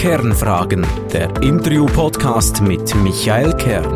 [0.00, 3.94] Kernfragen, der Interview-Podcast mit Michael Kern.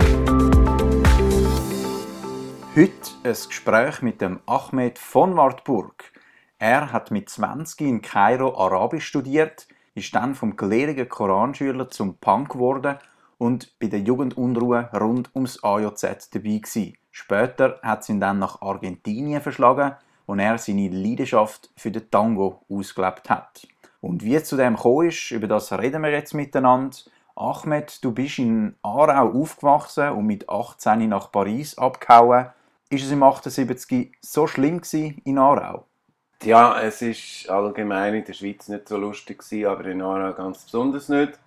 [2.77, 2.93] Heute
[3.23, 6.13] ein Gespräch mit dem Ahmed von Wartburg.
[6.59, 12.51] Er hat mit 20 in Kairo Arabisch studiert, ist dann vom gelehrigen Koranschüler zum Punk
[12.51, 12.99] geworden
[13.39, 16.99] und bei der Jugendunruhe rund ums AJZ dabei gewesen.
[17.13, 19.93] Später hat sie ihn dann nach Argentinien verschlagen,
[20.27, 23.67] wo er seine Leidenschaft für den Tango ausgelebt hat.
[24.05, 26.95] Und wie es zu dem gekommen ist, über das reden wir jetzt miteinander.
[27.37, 32.49] Ahmed, du bist in Aarau aufgewachsen und mit 18 nach Paris abgehauen.
[32.91, 34.83] Ist es im 78 so schlimm
[35.25, 35.87] in Aarau?
[36.43, 40.65] Ja, es ist allgemein in der Schweiz nicht so lustig gewesen, aber in Aarau ganz
[40.65, 41.39] besonders nicht.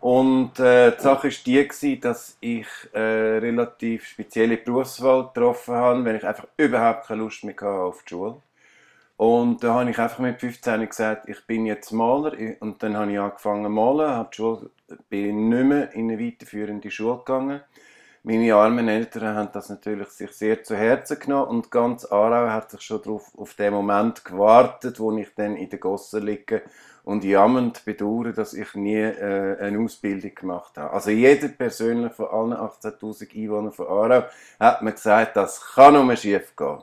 [0.00, 6.04] Und äh, die Sache war die, gewesen, dass ich äh, relativ spezielle Berufswahl getroffen habe,
[6.04, 8.42] wenn ich einfach überhaupt keine Lust mehr hatte auf die Schule.
[9.20, 12.32] Und da habe ich einfach mit 15 gesagt, ich bin jetzt Maler.
[12.60, 14.70] Und dann habe ich angefangen zu malen, habe Schule,
[15.10, 17.60] bin nicht mehr in eine weiterführende Schule gegangen.
[18.22, 22.70] Meine armen Eltern haben das natürlich sich sehr zu Herzen genommen und ganz Aarau hat
[22.70, 26.62] sich schon drauf, auf den Moment gewartet, wo ich dann in der Gosse liege
[27.04, 30.94] und jammernd bedauere, dass ich nie äh, eine Ausbildung gemacht habe.
[30.94, 34.24] Also jeder persönlich von allen 18.000 Einwohnern von Aarau
[34.58, 36.78] hat mir gesagt, das kann nur schief gehen.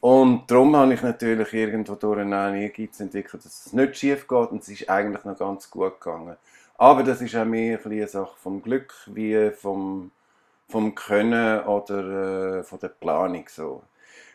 [0.00, 4.50] Und darum habe ich natürlich irgendwo durch einen Ehrgeiz entwickelt, dass es nicht schief geht
[4.50, 6.36] und es ist eigentlich noch ganz gut gegangen.
[6.76, 10.12] Aber das ist auch mehr eine Sache vom Glück wie vom
[10.68, 13.82] vom Können oder äh, von der Planung so.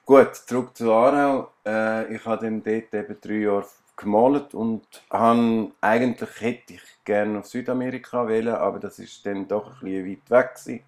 [0.05, 1.52] Gut, zurück zu Aarau.
[1.66, 7.39] Äh, ich habe dann dort eben drei Jahre gemalt und han, eigentlich hätte ich gerne
[7.39, 10.83] auf Südamerika wählen, aber das ist dann doch ein bisschen weit weg gewesen.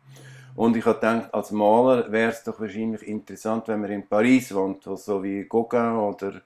[0.56, 4.54] Und ich habe gedacht, als Maler wäre es doch wahrscheinlich interessant, wenn man in Paris
[4.54, 6.42] wohnt, wo so wie Gauguin oder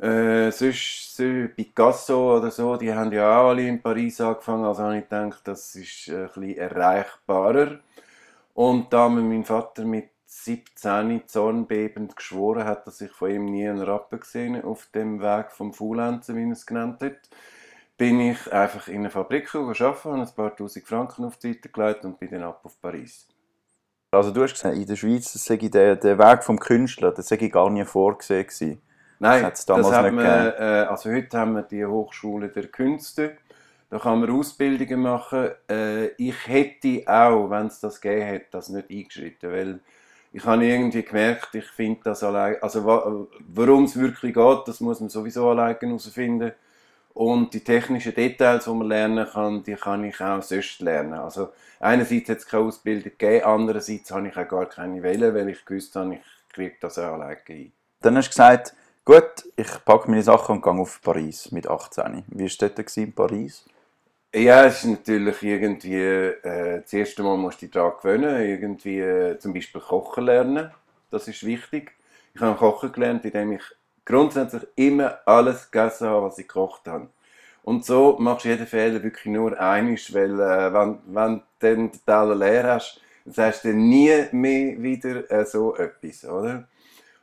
[0.00, 1.24] äh, sonst so
[1.56, 5.40] Picasso oder so, die haben ja auch alle in Paris angefangen, also habe ich gedacht,
[5.44, 7.80] das ist ein bisschen erreichbarer.
[8.54, 13.68] Und da mir mein Vater mit 17 zornbebend geschworen hat, dass ich von ihm nie
[13.68, 17.18] einen Rappen gesehen auf dem Weg vom Faulenzen, wie er es genannt hat,
[17.98, 21.68] bin ich einfach in eine Fabrik gearbeitet, habe ein paar tausend Franken auf die Seite
[21.68, 23.28] gelegt und bin dann ab auf Paris.
[24.12, 27.36] Also du hast gesagt, in der Schweiz sei der, der Weg vom Künstler, das sei
[27.48, 28.82] gar nie vorgesehen gewesen.
[29.18, 33.36] Nein, das, das hat man, äh, also heute haben wir die Hochschule der Künste
[33.90, 35.50] da kann man Ausbildungen machen.
[35.70, 39.80] Äh, ich hätte auch, wenn es das gegeben hätte, das nicht eingeschritten, weil
[40.32, 45.00] ich habe irgendwie gemerkt, ich finde das allein, also warum es wirklich geht, das muss
[45.00, 46.52] man sowieso alleine herausfinden.
[47.18, 51.14] Und die technischen Details, die man lernen kann, die kann ich auch sonst lernen.
[51.14, 51.48] Also
[51.80, 55.64] einerseits hat es keine Ausbildung gegeben, andererseits habe ich auch gar keine Welle, weil ich
[55.64, 56.20] gewusst habe, ich
[56.52, 57.72] kriege das auch alleine hin.
[58.02, 58.72] Dann hast du gesagt,
[59.04, 59.24] gut,
[59.56, 62.22] ich packe meine Sachen und gehe auf Paris mit 18.
[62.28, 63.64] Wie war dort in Paris?
[64.32, 69.00] Ja, es ist natürlich irgendwie, äh, das erste Mal musst du dich daran gewöhnen, irgendwie
[69.00, 70.70] äh, zum Beispiel kochen lernen,
[71.10, 71.90] das ist wichtig.
[72.32, 73.62] Ich habe kochen gelernt, indem ich
[74.08, 77.08] grundsätzlich immer alles gegessen habe, was ich gekocht habe.
[77.62, 81.92] Und so machst du jeden Fehler wirklich nur einig, weil äh, wenn, wenn du den
[81.92, 86.66] Teller leer hast, dann sagst du nie mehr wieder äh, so etwas, oder?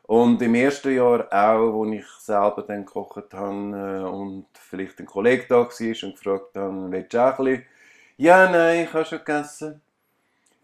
[0.03, 5.07] Und im ersten Jahr auch, wo ich selber dann gekocht habe äh, und vielleicht ein
[5.07, 7.66] Kollege da war und gefragt habe, willst du auch ein bisschen?
[8.17, 9.81] Ja, nein, ich habe schon gegessen.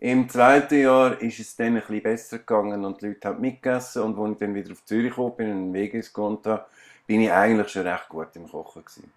[0.04, 4.02] Im zweiten Jahr ist es dann ein bisschen besser gegangen und die Leute haben mitgegessen
[4.02, 6.66] und als ich dann wieder auf Zürich gekommen bin und einen Weg ins habe,
[7.06, 9.12] bin ich eigentlich schon recht gut im Kochen gewesen.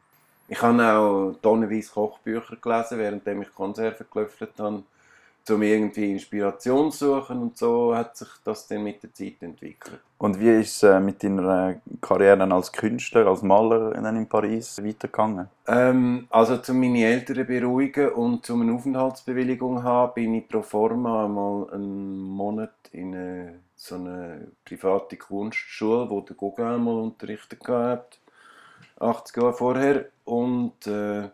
[0.46, 4.82] Ich habe auch tonnenweise Kochbücher gelesen, während ich Konserven gelöffelt habe
[5.50, 10.00] um irgendwie Inspiration zu suchen und so hat sich das dann mit der Zeit entwickelt.
[10.18, 15.48] Und wie ist es äh, mit deiner Karriere als Künstler, als Maler in Paris weitergegangen?
[15.66, 20.62] Ähm, also um meine Eltern beruhigen und um eine Aufenthaltsbewilligung zu haben, bin ich pro
[20.62, 27.66] forma einmal einen Monat in eine, so eine private Kunstschule, wo der Gauguin mal unterrichtet
[27.68, 28.18] hat,
[29.00, 31.28] 80 Jahre vorher und äh,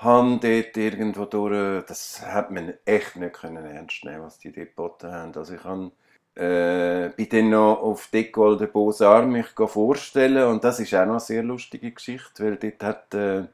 [0.00, 5.04] habe dort irgendwo durch, das hat man echt nicht können ernst nehmen, was die dort
[5.04, 5.34] haben.
[5.36, 5.92] Also ich habe,
[6.36, 11.12] äh, bin dann noch auf Decol de Beaux-Arts mich vorstellen und das ist auch noch
[11.12, 13.44] eine sehr lustige Geschichte, weil dort hat, äh,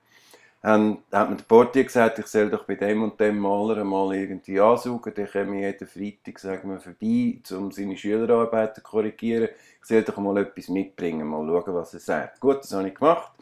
[0.63, 4.15] haben, hat mir der Portier gesagt, ich soll doch bei dem und dem Maler mal
[4.15, 9.49] irgendwie ansaugen, der komme jeden Freitag, sagen wir, vorbei, um seine Schülerarbeiten zu korrigieren.
[9.81, 12.41] Ich soll doch mal etwas mitbringen, mal schauen, was er sagt.
[12.41, 13.33] Gut, das habe ich gemacht.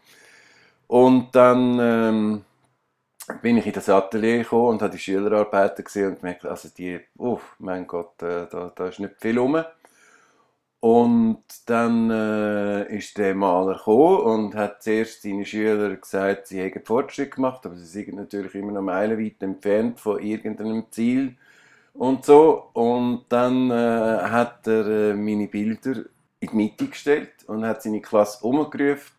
[0.86, 1.78] Und dann...
[1.78, 2.44] Ähm,
[3.42, 7.00] bin ich in das Atelier gekommen und habe die Schülerarbeiten gesehen und gemerkt, also die,
[7.18, 9.64] oh mein Gott, äh, da, da ist nicht viel rum.
[10.80, 16.84] Und dann äh, ist der Maler gekommen und hat zuerst seinen Schülern gesagt, sie hätten
[16.84, 21.36] Fortschritt gemacht, aber sie sind natürlich immer noch meilenweit entfernt von irgendeinem Ziel
[21.94, 22.68] und so.
[22.74, 23.74] Und dann äh,
[24.24, 26.04] hat er äh, meine Bilder
[26.40, 29.12] in die Mitte gestellt und hat seine Klasse umgerufen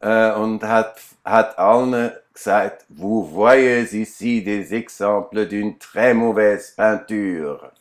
[0.00, 7.72] äh, und hat, hat allen gesagt, vous voyez ici des exemples d'une très mauvaise peinture.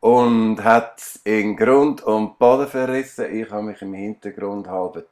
[0.00, 3.34] Und hat in Grund und Boden verrissen.
[3.34, 5.06] Ich habe mich im Hintergrund halb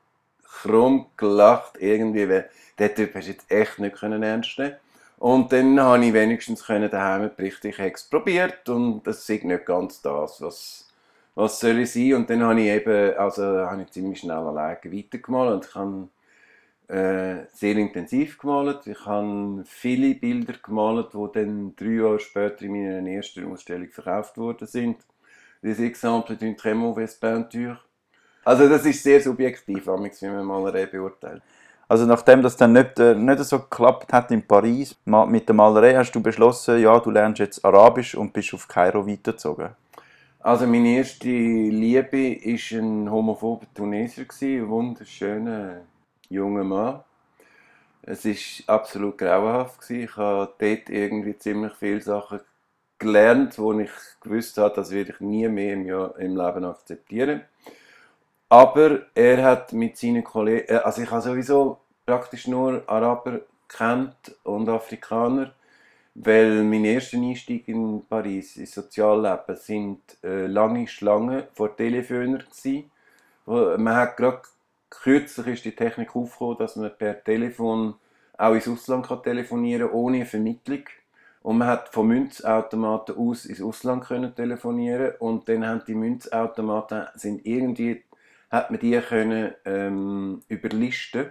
[0.44, 2.49] krumm gelacht, irgendwie, weil
[2.79, 4.77] der Typ hast jetzt echt nicht ernst nehmen.
[5.19, 8.69] Und dann habe ich wenigstens können daheim berichten, ich habe es probiert.
[8.69, 10.88] Und es ist nicht ganz das, was,
[11.35, 12.15] was soll ich sein.
[12.15, 16.09] Und dann habe ich eben, also habe ich ziemlich schnell alleine weitergemalt und ich habe
[16.88, 18.86] äh, sehr intensiv gemalt.
[18.86, 24.36] Ich habe viele Bilder gemalt, die dann drei Jahre später in meiner ersten Ausstellung verkauft
[24.36, 24.96] worden sind.
[25.62, 27.78] Das Exempel d'une très mauvaise peinture.
[28.44, 31.42] Also das ist sehr subjektiv, wie man Malerei beurteilt.
[31.88, 35.94] Also nachdem das dann nicht, äh, nicht so geklappt hat in Paris mit der Malerei,
[35.94, 39.70] hast du beschlossen, ja, du lernst jetzt Arabisch und bist auf Kairo weitergezogen.
[40.40, 45.81] Also meine erste Liebe war ein homophober Tunesier, ein wunderschöner
[46.31, 47.05] junger Mann.
[48.03, 49.91] Es war absolut grauenhaft.
[49.91, 52.41] Ich habe dort irgendwie ziemlich viele Sachen
[52.99, 53.91] gelernt, wo ich
[54.21, 57.43] gewusst habe, das werde ich nie mehr im, Jahr, im Leben akzeptieren.
[58.49, 64.37] Aber er hat mit seinen Kollegen, äh, also ich habe sowieso praktisch nur Araber kennt
[64.44, 65.53] und Afrikaner,
[66.15, 72.88] weil mein erster Einstieg in Paris ins Sozialleben sind äh, lange Schlangen vor Telefoner gsi.
[73.47, 74.43] Man hat gerade
[74.90, 77.94] kürzlich ist die Technik aufgekommen, dass man per Telefon
[78.36, 80.84] auch ins Ausland kann telefonieren ohne Vermittlung.
[81.42, 87.06] Und man hat von Münzautomaten aus ins Ausland können telefonieren und dann haben die Münzautomaten
[87.14, 88.02] sind irgendwie
[88.50, 91.26] hat man die können ähm, überlisten,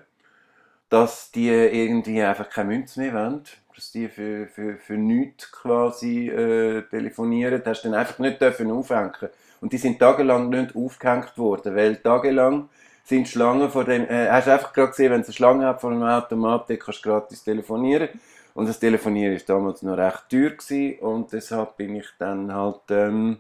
[0.89, 6.29] dass die irgendwie einfach keine Münze mehr wollen, dass die für, für, für nichts quasi
[6.29, 7.61] äh, telefonieren.
[7.63, 9.29] Das hast dann einfach nicht dürfen aufhängen.
[9.61, 12.69] Und die sind tagelang nicht aufgehängt worden, weil tagelang
[13.03, 15.91] sind Schlangen vor dem, äh, hast einfach gerade gesehen, wenn es eine Schlange hat vor
[15.91, 18.09] einem Automat, dann kannst du gratis telefonieren.
[18.53, 22.81] Und das Telefonieren war damals noch recht teuer gewesen, und deshalb bin ich dann halt
[22.89, 23.38] ähm,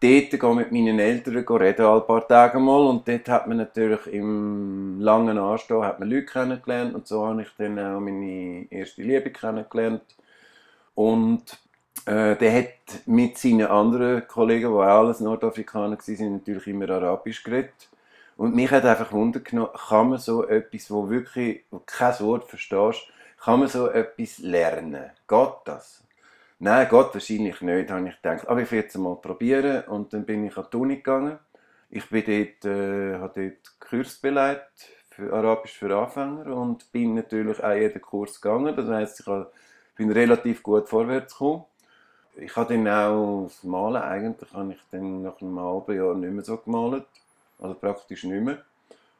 [0.00, 2.86] dort mit meinen Eltern reden, ein paar Tage mal.
[2.86, 6.94] Und dort hat man natürlich im langen Anstehen hat man Leute kennengelernt.
[6.94, 10.02] Und so habe ich dann auch meine erste Liebe kennengelernt.
[10.96, 11.56] Und
[12.04, 17.44] äh, der hat mit seinen anderen Kollegen, die auch alles Nordafrikaner waren, natürlich immer Arabisch
[17.44, 17.88] geredet
[18.38, 22.48] und mich hat einfach Wunder genommen, kann man so etwas, wo wirklich wo kein Wort
[22.48, 23.02] verstehst,
[23.36, 25.10] kann man so etwas lernen?
[25.26, 26.04] Geht das?
[26.60, 28.46] Nein, geht wahrscheinlich nicht, habe ich gedacht.
[28.46, 29.82] Aber ich werde es mal probieren.
[29.88, 31.40] Und dann bin ich an die Uni gegangen.
[31.90, 37.62] Ich bin dort, äh, habe dort Kurs beleidigt für Arabisch für Anfänger und bin natürlich
[37.62, 38.76] auch jeden Kurs gegangen.
[38.76, 39.26] Das heisst, ich
[39.96, 41.64] bin relativ gut vorwärts gekommen.
[42.36, 46.32] Ich habe dann auch das Malen, eigentlich habe ich dann nach einem halben Jahr nicht
[46.32, 47.04] mehr so gemalt
[47.58, 48.58] also praktisch nicht mehr,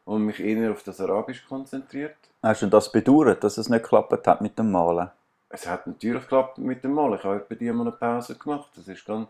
[0.05, 2.17] und mich eher auf das Arabisch konzentriert.
[2.43, 5.11] Hast du das bedauert, dass es nicht geklappt hat mit dem Malen?
[5.51, 7.15] Es hat natürlich geklappt mit dem Malen.
[7.15, 8.71] Ich habe bei dir mal eine Pause gemacht.
[8.77, 9.29] Das ist ganz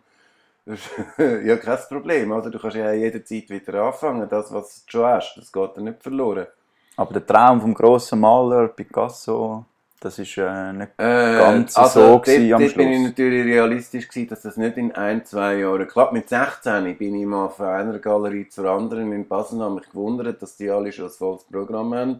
[1.18, 2.30] ja, kein Problem.
[2.32, 4.28] Also, du kannst ja jederzeit wieder anfangen.
[4.28, 6.46] Das, was du schon hast, das geht dir nicht verloren.
[6.96, 9.64] Aber der Traum vom grossen Maler Picasso,
[10.00, 12.74] das ist äh, nicht äh, ganz also so dort, am Schluss.
[12.74, 16.12] bin ich natürlich realistisch gewesen, dass das nicht in ein, zwei Jahren klappt.
[16.12, 20.40] Mit 16 bin ich mal von einer Galerie zur anderen in Basel, habe mich gewundert,
[20.40, 22.18] dass die alle schon ein volles Programm haben.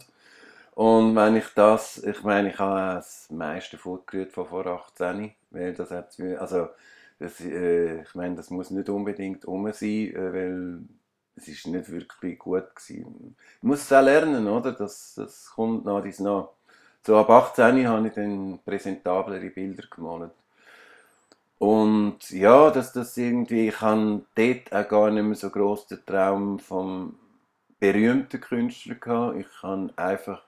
[0.75, 5.75] Und wenn ich das, ich meine, ich habe das meiste fortgerührt von vor 18, weil
[5.75, 6.68] das hat, also,
[7.18, 10.78] das, äh, ich meine, das muss nicht unbedingt um sein, äh, weil
[11.35, 13.37] es ist nicht wirklich gut gewesen.
[13.62, 14.73] Man muss es auch lernen, oder?
[14.73, 16.50] Das, das kommt nach dies nach.
[17.09, 20.31] So ab 18 habe ich dann präsentablere Bilder gemalt.
[21.59, 26.05] Und ja, dass das irgendwie, ich habe dort auch gar nicht mehr so groß den
[26.05, 27.19] Traum vom
[27.81, 29.38] berühmten Künstler gehabt.
[29.38, 30.43] Ich habe einfach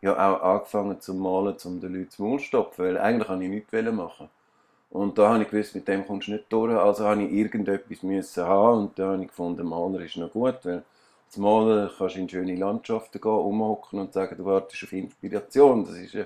[0.00, 3.44] ja auch angefangen zu malen, um den Leuten zum Mund zu stopfen, weil eigentlich wollte
[3.44, 4.30] ich nichts machen.
[4.88, 8.02] Und da habe ich gewusst, mit dem kommst du nicht durch, also habe ich irgendetwas
[8.02, 10.84] müssen haben und da habe ich gefunden, Maler ist noch gut, weil
[11.28, 15.84] zum Malen kannst du in schöne Landschaften gehen, umhocken und sagen, du wartest auf Inspiration.
[15.84, 16.16] Das ist,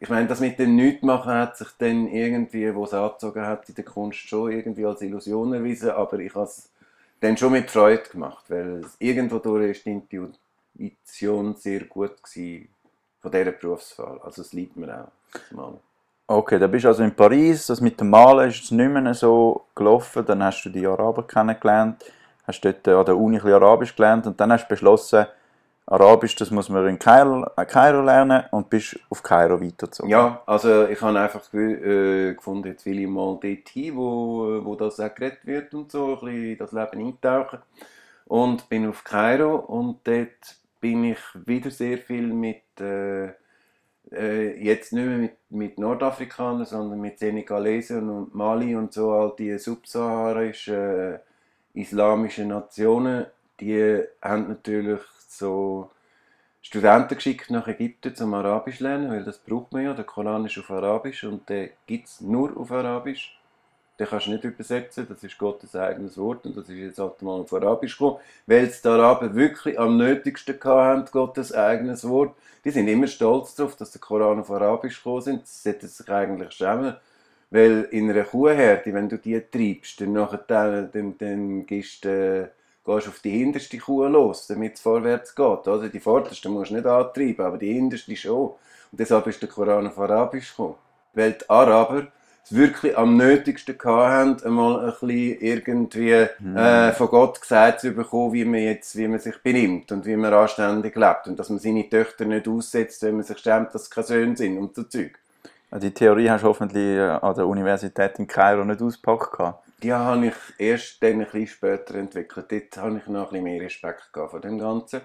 [0.00, 3.74] ich meine, das mit dem Nichtmachen hat sich dann irgendwie, wo es angezogen hat, in
[3.74, 6.70] der Kunst schon irgendwie als Illusion erwiesen, aber ich habe es
[7.20, 12.68] dann schon mit Freude gemacht, weil irgendwo durch die Intuition sehr gut gewesen
[13.20, 14.20] von dieser Berufswahl.
[14.22, 15.80] Also es liegt mir auch, das Malen.
[16.30, 19.14] Okay, dann bist du also in Paris, das mit dem Malen ist es nicht mehr
[19.14, 22.04] so gelaufen, dann hast du die Araber kennengelernt,
[22.48, 25.26] hast dort an der Uni ein bisschen Arabisch gelernt und dann hast du beschlossen,
[25.90, 30.10] Arabisch, das muss man in Kairo, äh, Kairo lernen und bist auf Kairo weitergezogen.
[30.10, 34.74] Ja, also ich habe einfach äh, gefunden, jetzt will ich mal dort hin, wo, wo
[34.74, 37.60] das auch geredet wird und so, ein bisschen das Leben eintauchen.
[38.26, 43.28] Und bin auf Kairo und dort bin ich wieder sehr viel mit, äh,
[44.12, 49.32] äh, jetzt nicht mehr mit, mit Nordafrikanern, sondern mit Senegalesen und Mali und so, all
[49.38, 50.74] die subsaharischen
[51.14, 51.18] äh,
[51.80, 53.26] islamischen Nationen,
[53.60, 55.90] die haben natürlich so
[56.60, 59.94] Studenten geschickt nach Ägypten zum Arabisch lernen, weil das braucht man ja.
[59.94, 63.38] Der Koran ist auf Arabisch und der gibt es nur auf Arabisch.
[63.98, 67.20] Den kannst du nicht übersetzen, das ist Gottes eigenes Wort und das ist jetzt halt
[67.20, 72.36] mal auf Arabisch gekommen, weil es die Araber wirklich am nötigsten haben, Gottes eigenes Wort.
[72.64, 75.42] Die sind immer stolz darauf, dass der Koran auf Arabisch gekommen sind.
[75.42, 76.96] Das sollte sich eigentlich schämen,
[77.50, 82.08] weil in einer Kuhherde, wenn du die treibst, dann, nachher, dann, dann, dann gehst du
[82.08, 82.48] äh,
[82.84, 85.68] gehst auf die hinterste Kuh los, damit es vorwärts geht.
[85.68, 85.88] Oder?
[85.88, 88.52] Die vorderste musst du nicht antreiben, aber die hinterste schon.
[88.90, 90.76] Und deshalb ist der Koran auf Arabisch gekommen.
[91.14, 92.08] Weil die Araber
[92.44, 96.56] es wirklich am nötigsten hatten, einmal ein bisschen irgendwie mhm.
[96.56, 100.16] äh, von Gott gesagt zu bekommen, wie man, jetzt, wie man sich benimmt und wie
[100.16, 101.26] man anständig lebt.
[101.26, 104.36] Und dass man seine Töchter nicht aussetzt, wenn man sich schämt, dass es keine Söhne
[104.36, 105.18] sind und so Zeug.
[105.70, 109.54] Die Theorie hast du hoffentlich äh, an der Universität in Kairo nicht ausgepackt.
[109.82, 112.46] Die habe ich erst dann ein bisschen später entwickelt.
[112.50, 115.02] Dort habe ich noch ein bisschen mehr Respekt von dem Ganzen.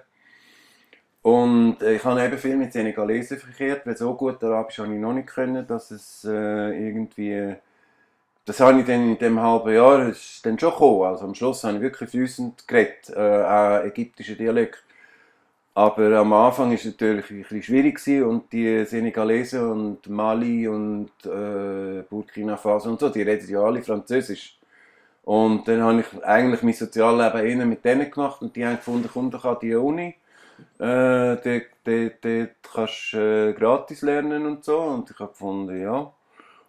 [1.21, 4.99] Und äh, ich habe eben viel mit Senegalesen verkehrt, weil so gut Arabisch habe ich
[4.99, 7.55] noch nicht können, dass es äh, irgendwie...
[8.45, 11.03] Das habe ich dann in dem halben Jahr ist dann schon gekommen.
[11.03, 14.83] Also am Schluss habe ich wirklich fließend geredet, äh, auch ägyptischer Dialekt.
[15.75, 21.11] Aber am Anfang war es natürlich ein bisschen schwierig und die Senegalesen und Mali und
[21.25, 24.59] äh, Burkina Faso und so, die reden ja alle Französisch.
[25.23, 29.09] Und dann habe ich eigentlich mein Sozialleben innen mit denen gemacht und die haben gefunden,
[29.11, 30.15] komm doch an die Uni.
[30.79, 34.79] Äh, dort, dort, dort kannst du äh, gratis lernen und so.
[34.79, 36.13] Und ich habe gefunden, ja.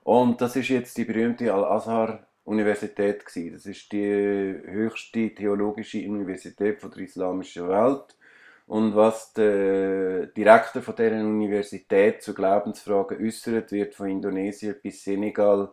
[0.05, 7.03] Und das ist jetzt die berühmte Al-Azhar-Universität Das ist die höchste theologische Universität von der
[7.03, 8.17] islamischen Welt.
[8.67, 15.71] Und was der Direktor von dieser Universität zu Glaubensfragen äußert, wird von Indonesien bis Senegal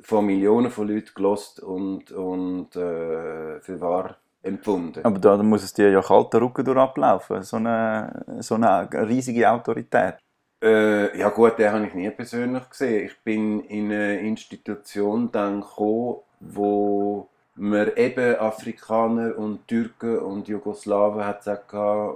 [0.00, 5.04] von Millionen von Leuten gelost und, und äh, für wahr empfunden.
[5.04, 9.50] Aber da muss es dir ja kalter Rücken durch ablaufen, so eine, so eine riesige
[9.50, 10.14] Autorität.
[10.62, 13.06] Äh, ja gut, den habe ich nie persönlich gesehen.
[13.06, 21.24] Ich bin in eine Institution dann gekommen, wo man eben Afrikaner und Türken und Jugoslawen
[21.24, 21.46] hat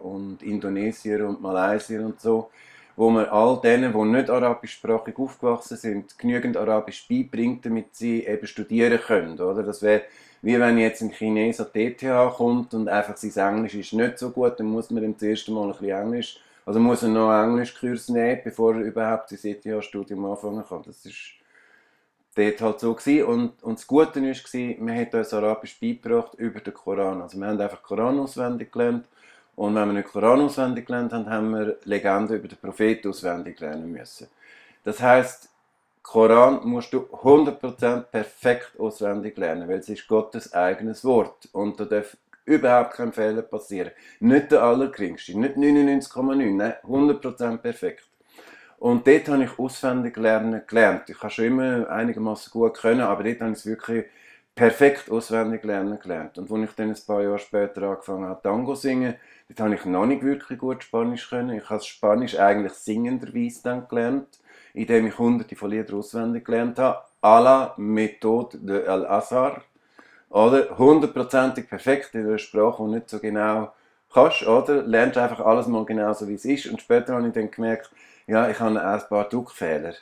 [0.02, 2.50] und Indonesier und Malaysier und so
[2.96, 8.46] wo man all denen, die nicht arabischsprachig aufgewachsen sind, genügend Arabisch beibringt, damit sie eben
[8.46, 9.38] studieren können.
[9.38, 9.62] Oder?
[9.62, 10.02] Das wäre
[10.42, 14.18] wie wenn jetzt ein Chines an die ETH kommt und einfach sein Englisch ist nicht
[14.18, 17.32] so gut, dann muss man ihm zuerst mal ein bisschen Englisch, also muss er noch
[17.32, 20.82] Englischkurs nehmen, bevor er überhaupt das ETH-Studium anfangen kann.
[20.84, 21.32] Das ist
[22.36, 23.24] dort halt so gewesen.
[23.24, 27.22] Und, und das Gute war, man hat uns Arabisch beigebracht über den Koran.
[27.22, 29.06] Also wir haben einfach Koran auswendig gelernt
[29.56, 33.58] und wenn wir nicht Koran auswendig gelernt haben, haben wir Legenden über den Propheten auswendig
[33.58, 34.28] lernen müssen.
[34.84, 35.48] Das heißt,
[36.02, 41.84] Koran musst du 100% perfekt auswendig lernen, weil es ist Gottes eigenes Wort und da
[41.86, 43.90] darf überhaupt kein Fehler passieren.
[44.20, 48.04] Nicht der allergeringste, nicht 99,9, nein, 100% perfekt.
[48.86, 51.10] Und dort habe ich auswendig lernen gelernt.
[51.10, 54.04] Ich habe schon immer einigermaßen gut können, aber dort habe ich es wirklich
[54.54, 56.38] perfekt auswendig lernen gelernt.
[56.38, 59.16] Und als ich dann ein paar Jahre später angefangen habe, Tango zu singen,
[59.48, 61.56] dort habe ich noch nicht wirklich gut Spanisch können.
[61.58, 64.28] Ich habe Spanisch eigentlich singenderweise dann gelernt,
[64.72, 67.00] indem ich hunderte von Liedern auswendig gelernt habe.
[67.22, 69.62] A la Methode de Al-Azhar.
[70.30, 70.78] Oder?
[70.78, 73.72] Hundertprozentig perfekt in einer Sprache, die nicht so genau
[74.14, 74.84] kannst, oder?
[74.84, 76.66] Lernst einfach alles mal genau so, wie es ist.
[76.66, 77.90] Und später habe ich dann gemerkt,
[78.26, 79.94] ja, ich habe ein paar Druckfehler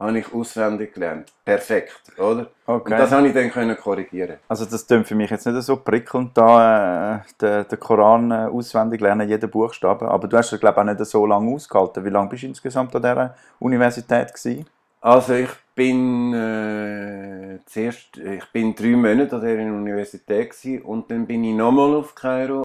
[0.00, 1.30] habe ich auswendig gelernt.
[1.44, 2.46] Perfekt, oder?
[2.66, 2.92] Okay.
[2.92, 4.36] Und das habe ich dann können korrigieren.
[4.48, 8.48] Also das klingt für mich jetzt nicht so prickelnd, da äh, den, den Koran äh,
[8.50, 10.08] auswendig lernen, jeden Buchstaben.
[10.08, 12.04] Aber du hast ja, glaube ich, auch nicht so lange ausgehalten.
[12.04, 14.66] Wie lange bist du insgesamt an dieser Universität gewesen?
[15.02, 21.26] Also ich bin äh, zuerst, ich bin drei Monate an dieser Universität gewesen, und dann
[21.26, 22.62] bin ich nochmal auf Kairo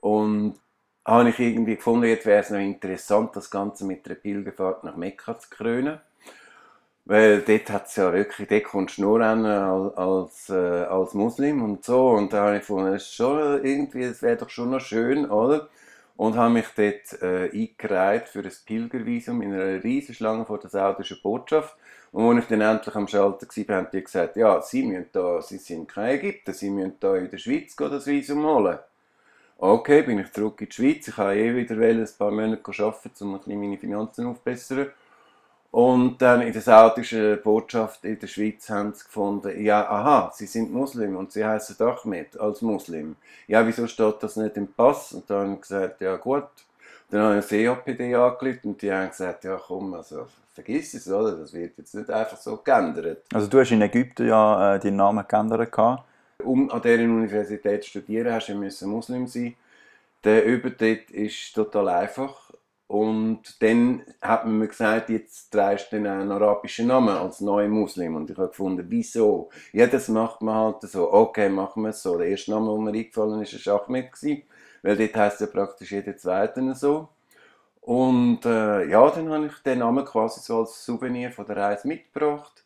[0.00, 0.54] und
[1.06, 4.96] habe ich irgendwie gefunden, jetzt wäre es noch interessant, das Ganze mit einer Pilgerfahrt nach
[4.96, 6.00] Mekka zu krönen.
[7.04, 11.62] Weil dort hat es ja wirklich, dort kommst du nur an als, äh, als Muslim
[11.62, 12.10] und so.
[12.10, 15.68] Und da habe ich gefunden, ist schon irgendwie, es wäre doch schon noch schön, oder?
[16.16, 20.70] und habe mich dort äh, eingereiht für ein Pilgervisum in einer riesen Schlange vor der
[20.70, 21.76] saudischen Botschaft.
[22.12, 25.42] Und als ich dann endlich am Schalter war, haben die gesagt, ja, sie, müssen da,
[25.42, 28.78] sie sind kein Ägypter, sie müssen da in der Schweiz das Visum holen.
[29.58, 31.08] Okay, bin ich zurück in die Schweiz.
[31.08, 34.88] Ich wollte eh wieder ein paar Monate arbeiten, um meine Finanzen aufzubessern.
[35.70, 40.46] Und dann in der saudischen Botschaft in der Schweiz haben sie gefunden, ja, aha, sie
[40.46, 43.16] sind Muslim und sie heißen Ahmed als Muslim.
[43.46, 45.12] Ja, wieso steht das nicht im Pass?
[45.12, 46.48] Und dann haben ich gesagt, ja gut.
[47.10, 51.08] Dann habe ich das EAPD angerufen und die haben gesagt, ja komm, also vergiss es,
[51.08, 51.32] oder?
[51.32, 53.22] Das wird jetzt nicht einfach so geändert.
[53.32, 56.04] Also du hast in Ägypten ja äh, deinen Namen geändert gehabt.
[56.44, 59.56] Um an dieser Universität zu studieren, hast du müssen Muslim sein.
[60.24, 62.50] Der Übertritt ist total einfach.
[62.88, 68.14] Und dann hat man mir gesagt, jetzt trägst du einen arabischen Namen als neuer Muslim.
[68.14, 69.50] Und ich habe gefunden, wieso?
[69.72, 71.12] Ja, das macht man halt so.
[71.12, 72.16] Okay, machen wir es so.
[72.16, 74.10] Der erste Name, der mir eingefallen ist, war Ahmed.
[74.82, 77.08] Weil dort heisst ja praktisch jeder Zweite so.
[77.80, 81.86] Und äh, ja, dann habe ich den Namen quasi so als Souvenir von der Reise
[81.88, 82.64] mitgebracht.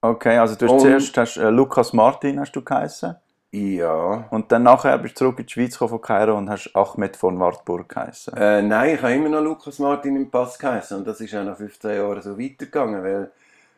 [0.00, 3.16] Okay, also du hast Und- zuerst hast, äh, Lukas Martin hast du geheißen.
[3.50, 4.26] Ja.
[4.30, 7.16] Und dann nachher bist du zurück in die Schweiz gekommen von Kairo und hast Ahmed
[7.16, 8.36] von Wartburg geheißen.
[8.36, 10.98] Äh, nein, ich habe immer noch Lukas Martin im Pass geheißen.
[10.98, 13.30] Und das ist auch nach 15 Jahren so weitergegangen, weil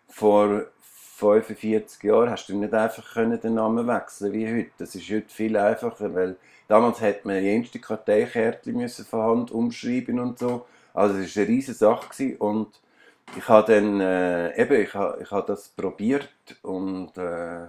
[0.09, 0.62] vor
[1.17, 4.71] 45 Jahren hast du nicht einfach können den Namen wechseln wie heute.
[4.79, 6.37] Das ist heute viel einfacher, weil
[6.67, 10.67] damals hätte man jenste Karteikärtchen müssen von Hand umschreiben und so.
[10.93, 12.37] Also es war eine riesige Sache gewesen.
[12.39, 12.69] und
[13.37, 16.28] ich habe dann äh, eben, ich habe, ich habe das probiert
[16.62, 17.66] und äh,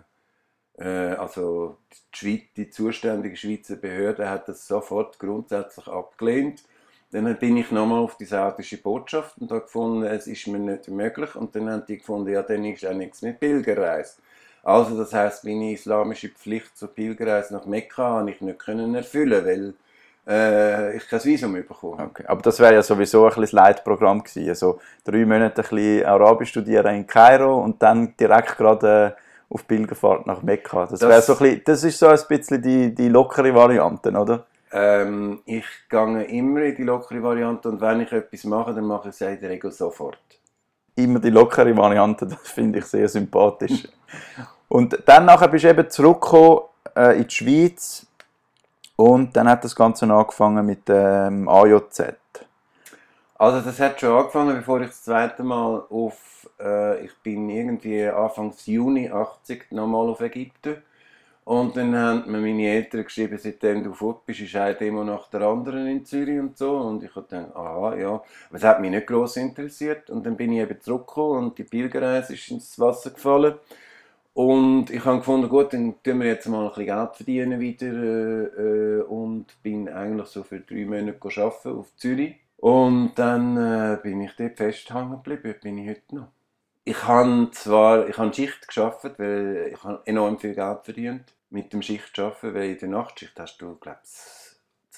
[0.77, 6.63] äh, also die, Schweiz, die zuständige Schweizer Behörde hat das sofort grundsätzlich abgelehnt.
[7.11, 10.87] Dann bin ich nochmal auf die saudische Botschaft und habe gefunden, es ist mir nicht
[10.87, 11.35] möglich.
[11.35, 14.21] Und dann haben die gefunden, ja, dann ist auch nichts mit Pilgerreise.
[14.63, 19.45] Also das heißt, meine islamische Pflicht zur Pilgerreise nach Mekka habe ich nicht können erfüllen,
[19.45, 19.73] weil
[20.27, 21.99] äh, ich kein Visum bekommen.
[21.99, 22.23] Okay.
[22.27, 24.49] Aber das wäre ja sowieso ein bisschen das Leitprogramm gewesen.
[24.49, 29.21] Also drei Monate ein bisschen Arabisch studieren in Kairo und dann direkt gerade äh,
[29.53, 30.85] auf Pilgerfahrt nach Mekka.
[30.85, 34.11] Das, Das- wäre so ein bisschen, das ist so ein bisschen die, die lockere Variante,
[34.11, 34.45] oder?
[34.73, 39.09] Ähm, ich gehe immer in die lockere Variante und wenn ich etwas mache, dann mache
[39.09, 40.17] ich es ja in der Regel sofort.
[40.95, 43.87] Immer die lockere Variante, das finde ich sehr sympathisch.
[44.69, 46.59] und dann nachher bist du eben zurückgekommen
[46.96, 48.05] äh, in die Schweiz
[49.01, 52.16] und dann hat das Ganze angefangen mit dem AJZ.
[53.35, 58.05] Also das hat schon angefangen, bevor ich das zweite Mal auf, äh, ich bin irgendwie
[58.05, 60.77] Anfang Juni 80 nochmal auf Ägypten.
[61.44, 65.27] Und dann haben mir meine Eltern geschrieben, seitdem du fort bist, ist eine Demo nach
[65.27, 66.77] der anderen in Zürich und so.
[66.77, 68.09] Und ich habe gedacht, aha, ja.
[68.09, 70.11] Aber es hat mich nicht gross interessiert.
[70.11, 73.55] Und dann bin ich eben zurückgekommen und die Pilgerreise ist ins Wasser gefallen.
[74.33, 77.87] Und ich habe gefunden, gut, dann tun wir jetzt mal ein bisschen Geld verdienen wieder
[77.87, 82.35] äh, äh, und bin eigentlich so für drei Monate arbeiten auf Zürich.
[82.57, 86.27] Und dann äh, bin ich dort festgehangen geblieben, bin ich heute noch.
[86.83, 91.81] Ich habe zwar, ich habe Schicht geschafft, weil ich enorm viel Geld verdient mit dem
[91.81, 94.40] Schichtschaften, weil in der Nachtschicht hast du, glaube ich,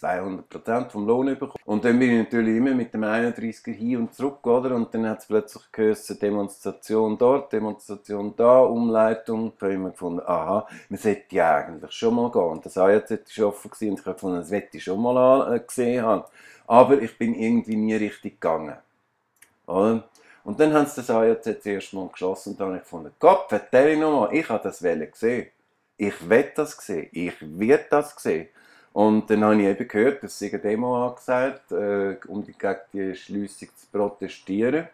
[0.03, 1.63] 200% vom Lohn bekommen.
[1.65, 4.75] Und dann bin ich natürlich immer mit dem 31er hin und zurück, oder?
[4.75, 9.53] Und dann hat es plötzlich geheißen, Demonstration dort, Demonstration da, Umleitung.
[9.55, 12.41] Ich habe immer gefunden, aha, man sollte ja eigentlich schon mal gehen.
[12.41, 15.55] Und das AJZ war offen gewesen und ich habe gefunden, das wette ich schon mal
[15.55, 16.23] äh, gesehen haben.
[16.67, 18.75] Aber ich bin irgendwie nie richtig gegangen.
[19.65, 20.03] Oder?
[20.43, 23.11] Und dann haben sie das AJZ das erste Mal geschlossen und dann habe ich gefunden,
[23.19, 25.47] Gott, vertell ich nochmal, ich habe das gesehen.
[25.95, 27.07] Ich will das sehen.
[27.13, 28.49] Ich werde das sehen.
[28.93, 32.79] Und dann habe ich eben gehört, dass sie eine Demo angesagt, äh, um die, gegen
[32.93, 34.87] die Schliessung zu protestieren.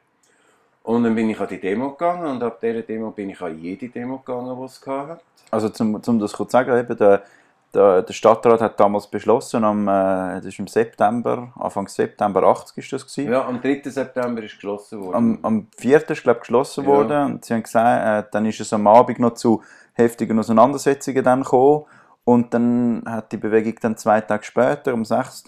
[0.84, 3.60] Und dann bin ich an die Demo gegangen und ab dieser Demo bin ich an
[3.60, 5.22] jede Demo gegangen, die es hatte.
[5.52, 7.24] Also zum, zum das kurz zu sagen, eben der,
[7.74, 12.78] der, der Stadtrat hat damals beschlossen, am, äh, das ist im September, Anfang September 80
[12.78, 13.32] ist das gewesen.
[13.32, 13.82] Ja, am 3.
[13.84, 15.16] September ist geschlossen worden.
[15.16, 16.10] Am, am 4.
[16.10, 16.90] ist glaube geschlossen Ja.
[16.90, 19.62] worden und sie haben gesagt, äh, dann ist es am Abend noch zu
[19.94, 21.86] heftigen Auseinandersetzungen dann gekommen
[22.30, 25.46] und dann hat die Bewegung dann zwei Tage später, am 6.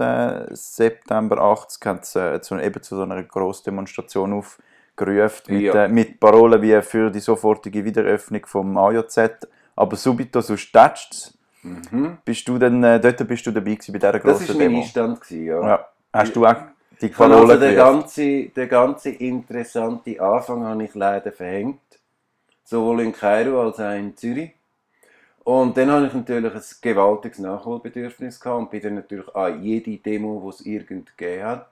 [0.49, 5.85] September 80, hat äh, zu, eben zu so einer Grossdemonstration aufgerufen mit, Ja.
[5.85, 12.17] äh, mit Parolen wie für die sofortige Wiederöffnung vom AJZ, aber subito so tätscht mhm.
[12.25, 14.67] bist du dann, äh, dort bist du dabei gewesen bei dieser Das grossen war mein
[14.69, 14.81] Demo.
[14.81, 15.67] Einstand, gewesen, ja.
[15.67, 15.85] Ja.
[16.11, 16.55] Hast du auch
[16.99, 21.79] die habe Parolen also den ganzen, den ganzen interessanten Anfang habe ich leider verhängt.
[22.63, 24.53] Sowohl in Kairo als auch in Zürich.
[25.43, 29.97] Und dann habe ich natürlich ein gewaltiges Nachholbedürfnis gehabt und bin dann natürlich an jede
[29.97, 31.67] Demo, die es irgend gegeben hat.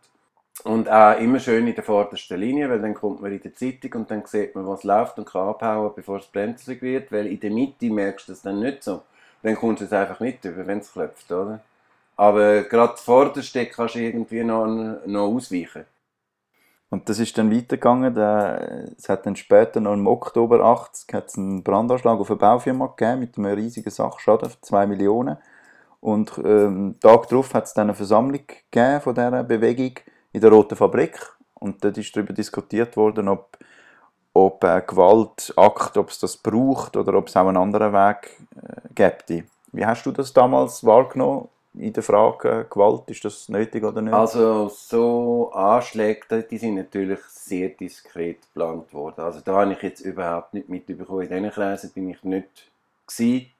[0.63, 4.01] Und auch immer schön in der vordersten Linie, weil dann kommt man in der Zeitung
[4.01, 7.11] und dann sieht man, was läuft und kann abhauen, bevor es brenzlig wird.
[7.11, 9.03] Weil in der Mitte merkst du das dann nicht so.
[9.41, 11.61] Dann kommst du es einfach nicht über, wenn es klopft, oder?
[12.17, 14.67] Aber gerade vorderste kannst du irgendwie noch,
[15.05, 15.85] noch ausweichen.
[16.89, 18.17] Und das ist dann weitergegangen.
[18.97, 23.19] Es hat dann später, noch im Oktober 80, hat's einen Brandanschlag auf eine Baufirma gegeben
[23.19, 25.37] mit einem riesigen Sachschaden von 2 Millionen.
[26.01, 29.99] Und ähm, Tag darauf hat es dann eine Versammlung gegeben von dieser Bewegung
[30.31, 31.19] in der Roten Fabrik.
[31.53, 33.57] Und dort ist darüber diskutiert worden, ob,
[34.33, 38.93] ob ein Gewaltakt, ob es das braucht oder ob es auch einen anderen Weg äh,
[38.95, 39.45] gäbe.
[39.71, 43.09] Wie hast du das damals wahrgenommen in der Frage Gewalt?
[43.09, 44.13] Ist das nötig oder nicht?
[44.13, 49.21] Also so Anschläge, die sind natürlich sehr diskret geplant worden.
[49.21, 51.21] Also da habe ich jetzt überhaupt nicht mitbekommen.
[51.21, 52.71] In diesen Kreisen bin ich nicht
[53.07, 53.51] gewesen.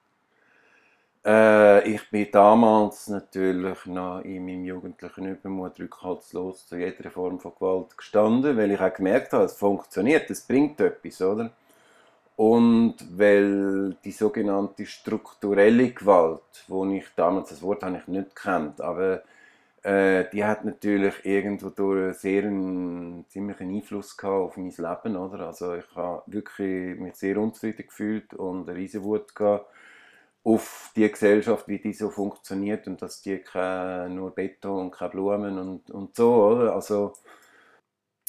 [1.26, 7.54] Äh, ich bin damals natürlich noch in meinem jugendlichen Übermut rückhaltslos zu jeder Form von
[7.54, 11.52] Gewalt gestanden, weil ich auch gemerkt habe, es funktioniert, es bringt etwas, oder?
[12.39, 18.80] Und weil die sogenannte strukturelle Gewalt, wo ich damals, das Wort habe ich nicht kennt,
[18.80, 19.23] aber
[19.84, 25.47] äh, die hat natürlich irgendwo durch sehr einen ziemlichen Einfluss gehabt auf mein Leben, oder?
[25.47, 29.65] Also ich habe wirklich mich sehr unzufrieden gefühlt und eine riesen Wut gehabt
[30.45, 35.12] auf die Gesellschaft, wie die so funktioniert und dass die kein, nur Beton und keine
[35.12, 36.73] Blumen und, und so, oder?
[36.73, 37.12] Also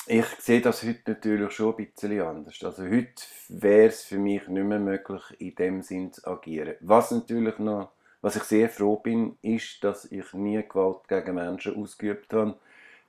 [0.06, 2.62] ich sehe das heute natürlich schon ein bisschen anders.
[2.62, 6.74] Also heute wäre es für mich nicht mehr möglich, in dem Sinn zu agieren.
[6.80, 11.76] Was natürlich noch, was ich sehr froh bin, ist, dass ich nie Gewalt gegen Menschen
[11.76, 12.56] ausgeübt habe.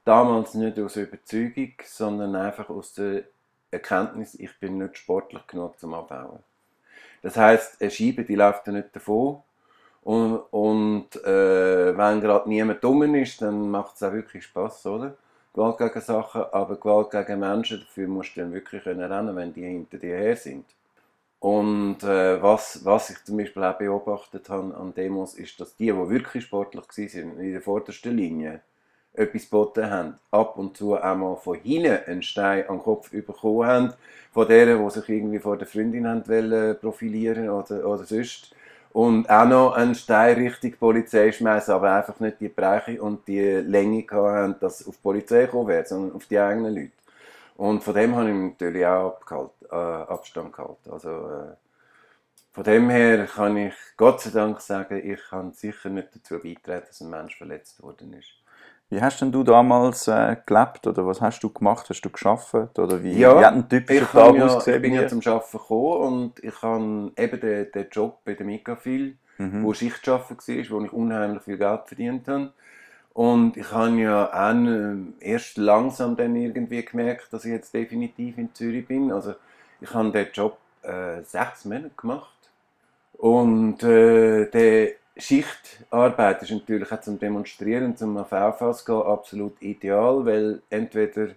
[0.05, 3.23] Damals nicht aus Überzeugung, sondern einfach aus der
[3.69, 6.39] Erkenntnis, ich bin nicht sportlich genug zum Abbauen.
[7.21, 9.41] Das heißt, eine Scheibe, die läuft ja nicht davon.
[10.03, 15.15] Und, und äh, wenn gerade niemand dumm ist, dann macht es auch wirklich Spaß, oder?
[15.53, 19.65] Gewalt gegen Sachen, aber Gewalt gegen Menschen, dafür musst du dann wirklich rennen, wenn die
[19.65, 20.65] hinter dir her sind.
[21.39, 25.87] Und äh, was, was ich zum Beispiel auch beobachtet habe an Demos, ist, dass die,
[25.87, 28.61] die wirklich sportlich waren, in der vordersten Linie,
[29.13, 33.93] etwas geboten haben, ab und zu einmal von hinten einen Stein am Kopf bekommen haben,
[34.31, 38.55] von denen, die sich irgendwie vor der Freundin haben wollen profilieren oder, oder sonst.
[38.93, 43.39] Und auch noch einen Stein Richtung Polizei schmeißen, aber einfach nicht die Breite und die
[43.39, 46.91] Länge haben, dass auf die Polizei kommen wird, sondern auf die eigenen Leute.
[47.55, 49.19] Und von dem habe ich natürlich auch
[49.71, 50.91] äh, Abstand gehalten.
[50.91, 51.55] Also, äh,
[52.53, 56.83] von dem her kann ich Gott sei Dank sagen, ich kann sicher nicht dazu beitragen,
[56.87, 58.40] dass ein Mensch verletzt worden ist.
[58.91, 61.89] Wie hast denn du damals äh, gelebt oder was hast du gemacht?
[61.89, 64.75] Hast du geschafft oder wie, ja, wie hat ein typischer Tag ja, ausgesehen?
[64.75, 68.45] Ich bin ja zum Arbeiten gekommen und ich habe eben den, den Job bei der
[68.45, 69.63] Mikafil, mhm.
[69.63, 72.51] wo Schichtschaffer war, wo ich unheimlich viel Geld verdient habe.
[73.13, 78.37] Und ich habe ja auch äh, erst langsam dann irgendwie gemerkt, dass ich jetzt definitiv
[78.37, 79.13] in Zürich bin.
[79.13, 79.35] Also
[79.79, 82.35] ich habe den Job äh, sechs Monate gemacht
[83.13, 90.25] und äh, der Schichtarbeit ist natürlich auch zum Demonstrieren, zum auf Auffass gehen, absolut ideal,
[90.25, 91.29] weil entweder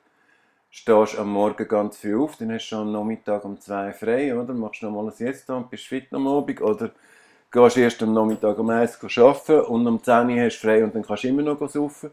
[0.71, 4.37] stehst du am Morgen ganz früh auf, dann hast du am Nachmittag um zwei frei,
[4.37, 4.55] oder?
[4.55, 6.91] Machst noch mal ein Siesta und bist fit am Abend, oder
[7.53, 10.95] gehst erst am Nachmittag um eins arbeiten und am 10 Uhr hast du frei und
[10.95, 12.11] dann kannst du immer noch saufen.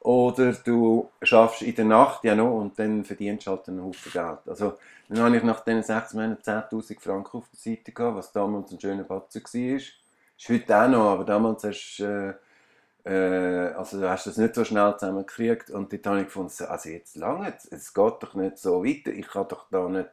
[0.00, 4.12] Oder du schaffst in der Nacht ja noch und dann verdienst du halt einen Haufen
[4.12, 4.38] Geld.
[4.46, 4.74] Also,
[5.08, 8.70] dann habe ich nach diesen sechs Monaten 10'000 Franken auf der Seite gehabt, was damals
[8.72, 9.80] ein schöner Batzen war.
[10.38, 12.34] Ist heute auch noch, aber damals hast äh,
[13.08, 17.16] äh, also du hast nicht so schnell zusammengekriegt und dort habe ich gefunden, also jetzt
[17.16, 20.10] lange, es geht doch nicht so weiter, ich kann doch da nicht...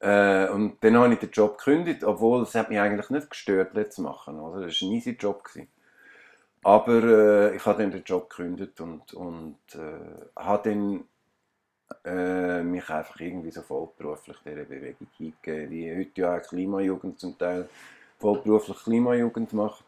[0.00, 3.76] Äh, und dann habe ich den Job gekündigt, obwohl es hat mich eigentlich nicht gestört,
[3.76, 4.38] das zu machen.
[4.38, 5.44] Also das war ein easy Job.
[5.44, 5.68] Gewesen.
[6.62, 11.04] Aber äh, ich habe dann den Job gekündigt und, und äh, habe dann
[12.04, 17.36] äh, mich einfach irgendwie so vollberuflich dieser Bewegung hingegeben, wie heute ja auch Klimajugend zum
[17.36, 17.68] Teil
[18.20, 19.84] vollberuflich Klimajugend macht.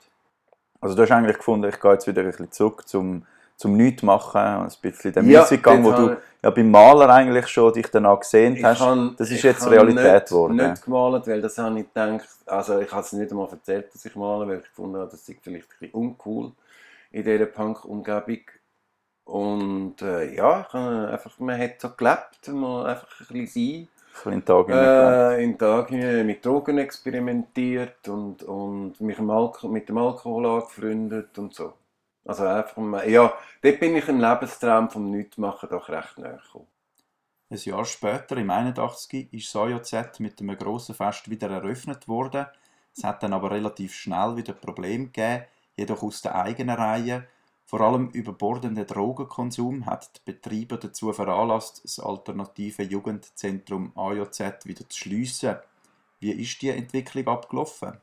[0.80, 3.24] Also du hast eigentlich gefunden, ich gehe jetzt wieder ein bisschen zurück zum,
[3.56, 7.46] zum Nichts machen, ein bisschen den Ja, Müßiggang, wo du habe- ja beim Maler eigentlich
[7.46, 8.80] schon dich danach gesehen Ich hast.
[8.80, 10.56] han- das ist ich jetzt Realität geworden.
[10.56, 14.04] nicht gemalt, weil das habe ich gedacht, also ich habe es nicht einmal erzählt, dass
[14.04, 16.52] ich male, weil ich gefunden habe, das ist vielleicht ein bisschen uncool
[17.12, 18.40] in dieser Punk-Umgebung.
[19.24, 23.88] Und äh, ja, ich habe einfach, man hat so gelebt, mal einfach ein bisschen Ein
[24.12, 24.68] bisschen Tag.
[24.70, 31.38] Äh, in den Tag hinein mit Drogen experimentiert und, und mich mit dem Alkohol angefreundet
[31.38, 31.74] und so.
[32.24, 36.68] Also einfach, mal- ja, dort bin ich im Lebenstraum vom Nichtmachen doch recht näher gekommen.
[37.50, 42.46] Ein Jahr später, im 81, ist das AJZ mit einem grossen Fest wieder eröffnet worden.
[42.96, 45.44] Es hat dann aber relativ schnell wieder Probleme gegeben,
[45.76, 47.28] jedoch aus der eigenen Reihe.
[47.72, 54.98] Vor allem überbordender Drogenkonsum hat die Betreiber dazu veranlasst, das alternative Jugendzentrum AJZ wieder zu
[54.98, 55.56] schliessen.
[56.20, 57.94] Wie ist die Entwicklung abgelaufen?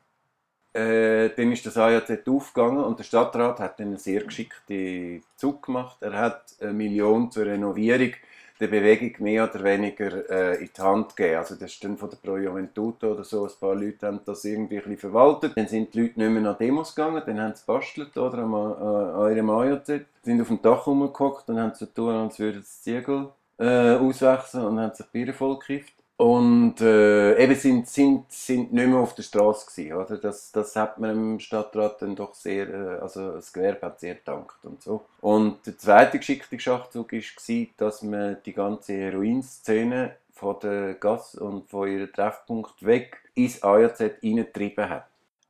[0.72, 5.66] äh, dann ist das AJZ aufgegangen und der Stadtrat hat dann einen sehr geschickten Zug
[5.66, 5.98] gemacht.
[6.00, 8.12] Er hat eine Million zur Renovierung
[8.60, 11.38] der Bewegung mehr oder weniger äh, in die Hand gegeben.
[11.38, 14.44] Also das ist dann von der Pro Juventude oder so, ein paar Leute haben das
[14.44, 15.56] irgendwie ein bisschen verwaltet.
[15.56, 18.54] Dann sind die Leute nicht mehr nach Demos gegangen, dann haben sie bastelt oder an,
[18.54, 22.82] an eurem AJZ, sind auf dem Dach rumgehockt und haben so getan, als würden sie
[22.82, 25.94] Ziegel äh, auswechseln und haben sich Bier vollgekifft.
[26.20, 30.18] Und äh, eben sind, sind, sind nicht mehr auf der Straße gewesen, oder?
[30.18, 34.16] Das, das hat man im Stadtrat dann doch sehr, äh, also das Gewerbe hat sehr
[34.16, 35.06] gedankt und so.
[35.22, 41.70] Und der zweite geschickte Schachzug war, dass man die ganze Heroinszene von der Gas und
[41.70, 45.06] von ihrem Treffpunkt weg ins AJZ hineingetrieben hat.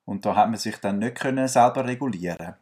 [0.06, 2.54] Und da hat man sich dann nicht können selber regulieren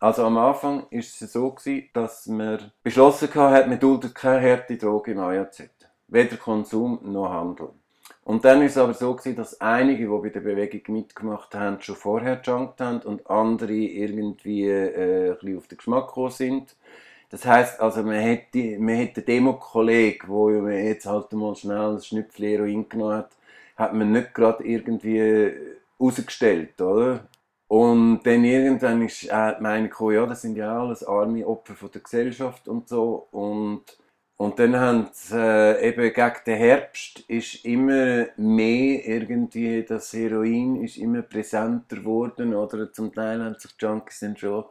[0.00, 4.76] also am Anfang war es so, gewesen, dass man beschlossen hat, man duldet keine harte
[4.76, 5.70] Droge im AJZ
[6.08, 7.70] weder Konsum noch Handel.
[8.24, 11.80] Und dann ist es aber so gewesen, dass einige, die bei der Bewegung mitgemacht haben,
[11.80, 16.76] schon vorher junkt haben und andere irgendwie äh, ein bisschen auf den Geschmack gekommen sind.
[17.30, 22.02] Das heisst, also man hätte, man hätte Demo-Kollegen, wo man jetzt halt mal schnell ein
[22.02, 23.30] Schnüpfchen Heroin genommen hat,
[23.76, 25.52] hat man nicht gerade irgendwie
[26.00, 27.26] rausgestellt, oder?
[27.68, 32.00] Und dann irgendwann ist äh, meine ja, das sind ja alles arme Opfer von der
[32.00, 33.28] Gesellschaft und so.
[33.30, 33.84] Und
[34.38, 40.96] und dann haben äh, eben gegen den Herbst ist immer mehr irgendwie, das Heroin ist
[40.96, 44.64] immer präsenter geworden, oder zum Teil haben sich Junkies dann schon ein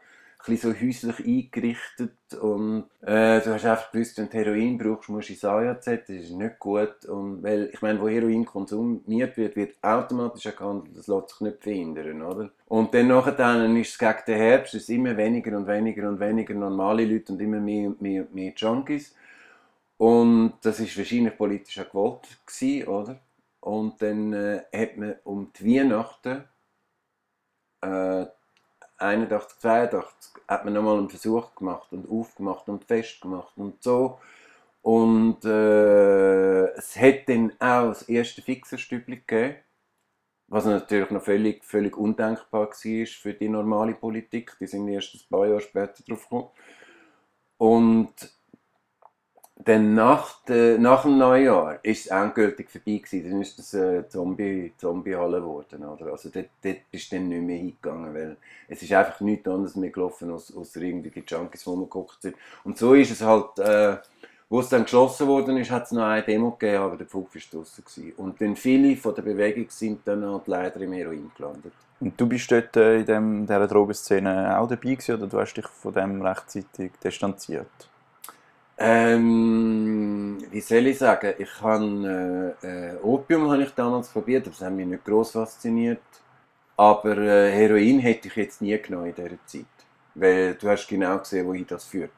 [0.45, 5.27] bisschen so häuslich eingerichtet und äh, du hast einfach gewusst, wenn du Heroin brauchst, musst
[5.27, 9.57] du ins AJZ, das ist nicht gut und weil, ich meine, wo Heroin konsumiert wird,
[9.57, 12.51] wird automatisch gehandelt, das lässt sich nicht verhindern, oder?
[12.69, 16.53] Und dann nachher ist es gegen den Herbst, es immer weniger und weniger und weniger
[16.53, 19.13] normale Leute und immer mehr und mehr, mehr Junkies
[19.97, 23.19] und das ist wahrscheinlich politisch auch gewollt gewesen, oder?
[23.59, 26.43] Und dann äh, hat man um die Weihnachten
[27.81, 28.25] äh,
[28.99, 34.19] 81, 82 hat man nochmal einen Versuch gemacht und aufgemacht und festgemacht und so.
[34.81, 39.57] Und äh, es hat dann auch das erste Fixerstübli gegeben,
[40.47, 44.55] was natürlich noch völlig, völlig undenkbar war für die normale Politik.
[44.59, 46.49] Die sind erst ein paar Jahre später drauf gekommen.
[47.57, 48.13] Und
[49.67, 53.29] dann nach, de, nach dem Neujahr ist es endgültig vorbei gewesen.
[53.29, 56.11] Dann ist das äh, Zombie, Zombie-Halle geworden, oder?
[56.11, 58.37] Also dort, dort bist du dann nicht mehr hingegangen, weil
[58.69, 62.35] es ist einfach nichts anderes mehr gelaufen, als, als irgendwelche Junkies, die geguckt sind.
[62.63, 63.97] Und so ist es halt, äh,
[64.47, 67.35] wo es dann geschlossen worden ist, hat es noch eine Demo gegeben, aber der Pfupf
[67.35, 67.83] war draussen.
[67.83, 68.13] Gewesen.
[68.15, 71.73] Und dann viele von der Bewegung sind dann halt leider im Heroin gelandet.
[71.99, 75.55] Und du bist dort äh, in dem, dieser Drogenszene auch dabei gewesen, oder du hast
[75.55, 77.89] dich von dem rechtzeitig distanziert?
[78.79, 81.33] Ähm, wie soll ich sagen?
[81.39, 85.31] Ich habe äh, äh, Opium habe ich damals probiert, aber das hat mich nicht groß
[85.31, 86.01] fasziniert.
[86.75, 89.65] Aber äh, Heroin hätte ich jetzt nie genommen in dieser Zeit,
[90.13, 92.11] weil du hast genau gesehen, wohin das führt.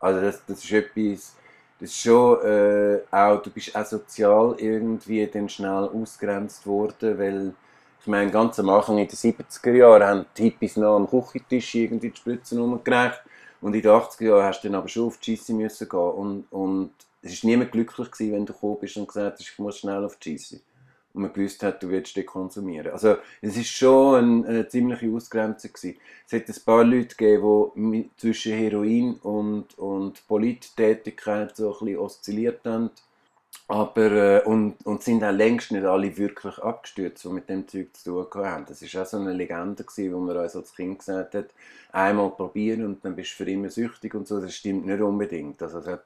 [0.00, 1.36] Also das, das ist etwas,
[1.78, 7.54] das ist schon äh, auch, du bist auch sozial irgendwie dann schnell ausgrenzt worden, weil
[8.00, 11.74] ich meine, ganz am Anfang in den 70er Jahren haben die Hippies noch am Küchentisch
[11.76, 13.22] irgendwie die Spritzen umgereicht
[13.64, 15.98] und in den 80er Jahren hast du dann aber schon auf die Scheisse müssen gehen.
[15.98, 16.90] Und, und
[17.22, 20.04] es war niemand glücklich gewesen, wenn du gekommen bist und gesagt hast, ich muss schnell
[20.04, 20.60] auf die Scheisse.
[21.14, 22.92] Und man gewusst hat, du willst den konsumieren.
[22.92, 25.98] Also, es ist schon eine, eine ziemliche Ausgrenzung gewesen.
[26.26, 31.98] Es hat ein paar Leute gegeben, die zwischen Heroin und, und Polittätigkeit so ein bisschen
[32.00, 32.90] oszilliert haben.
[33.66, 37.96] Aber, äh, und, und sind auch längst nicht alle wirklich abgestürzt, die mit dem Zeug
[37.96, 38.66] zu tun haben.
[38.66, 41.46] Das war auch so eine Legende, wo man uns als Kind gesagt hat,
[41.92, 44.40] einmal probieren und dann bist du für immer süchtig und so.
[44.40, 45.62] Das stimmt nicht unbedingt.
[45.62, 46.04] Also es hat,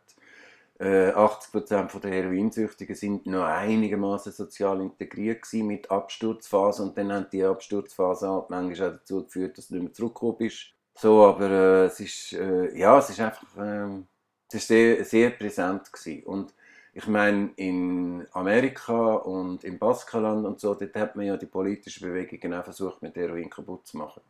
[0.78, 7.26] äh, 80% der Heroinsüchtigen sind noch einigermaßen sozial integriert gewesen mit Absturzphase und dann haben
[7.32, 10.74] die Absturzphase halt manchmal auch dazu geführt, dass du nicht mehr zurückgekommen bist.
[10.96, 14.02] So, aber äh, es ist, äh, ja, es ist einfach, äh,
[14.48, 16.24] es ist sehr, sehr präsent gewesen.
[16.24, 16.54] Und
[16.98, 22.00] ich meine, in Amerika und im Baskenland und so, dort hat man ja die politische
[22.00, 24.20] Bewegung auch versucht, mit Heroin kaputt zu machen.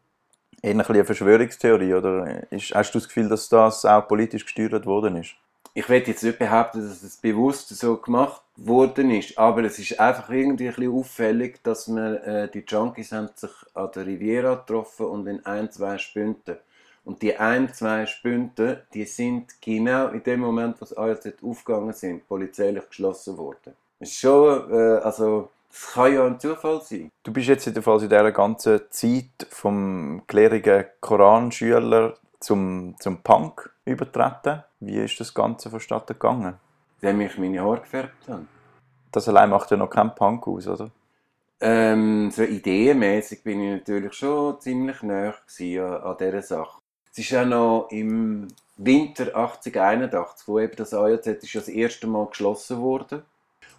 [0.61, 5.17] Eher ein eine Verschwörungstheorie, oder hast du das Gefühl, dass das auch politisch gesteuert worden
[5.17, 5.35] ist?
[5.73, 9.99] Ich will jetzt nicht behaupten, dass es bewusst so gemacht worden ist, aber es ist
[9.99, 14.57] einfach irgendwie ein bisschen auffällig, dass man, äh, die Junkies haben sich an der Riviera
[14.57, 16.59] getroffen und in ein, zwei Spünten
[17.05, 21.93] und die ein, zwei Spünte, die sind genau in dem Moment, wo sie ALZ aufgegangen
[21.93, 23.75] sind, polizeilich geschlossen worden.
[23.99, 27.11] Das ist schon, äh, also, das kann ja ein Zufall sein.
[27.23, 34.65] Du bist jetzt jedenfalls in dieser ganzen Zeit vom gelehrigen Koranschüler zum, zum Punk übertreten.
[34.81, 36.55] Wie ist das Ganze vonstatten gegangen?
[37.01, 38.47] Indem ich meine Haare gefärbt habe.
[39.13, 40.91] Das allein macht ja noch keinen Punk aus, oder?
[41.61, 46.81] Ähm, so ideenmäßig bin ich natürlich schon ziemlich nah an, an dieser Sache.
[47.19, 52.27] Es ist ja noch im Winter 8081, wo eben das AJZ ist das erste Mal
[52.27, 53.25] geschlossen wurde.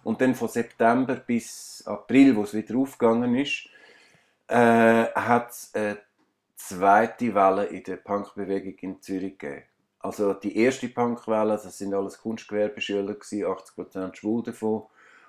[0.04, 3.66] Und dann von September bis April, wo es wieder aufgegangen ist,
[4.46, 5.96] äh, hat es eine
[6.54, 9.62] zweite Welle in der Punkbewegung in Zürich gegeben.
[10.00, 14.82] Also die erste Punkwelle, das sind alles Kunstgewerbeschüler, 80% schwul davon.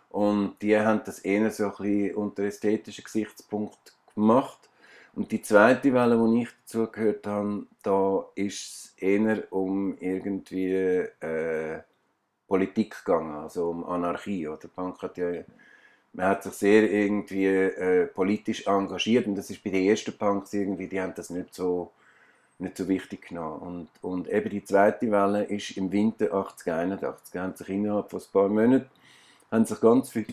[0.10, 4.69] Und die haben das eher so ein bisschen unter ästhetischen Gesichtspunkt gemacht.
[5.13, 11.80] Und die zweite Welle, die ich dazugehört habe, da ist es eher um irgendwie äh,
[12.47, 14.47] Politik gegangen, also um Anarchie.
[14.47, 15.32] Oder Punk hat ja,
[16.13, 20.54] man hat sich sehr irgendwie äh, politisch engagiert und das ist bei den ersten Punks
[20.54, 21.91] irgendwie, die haben das nicht so,
[22.60, 23.62] nicht so wichtig genommen.
[23.62, 28.19] Und, und eben die zweite Welle ist im Winter 80, 81, haben sich innerhalb von
[28.19, 28.89] ein paar Monaten
[29.52, 30.28] haben sich ganz viele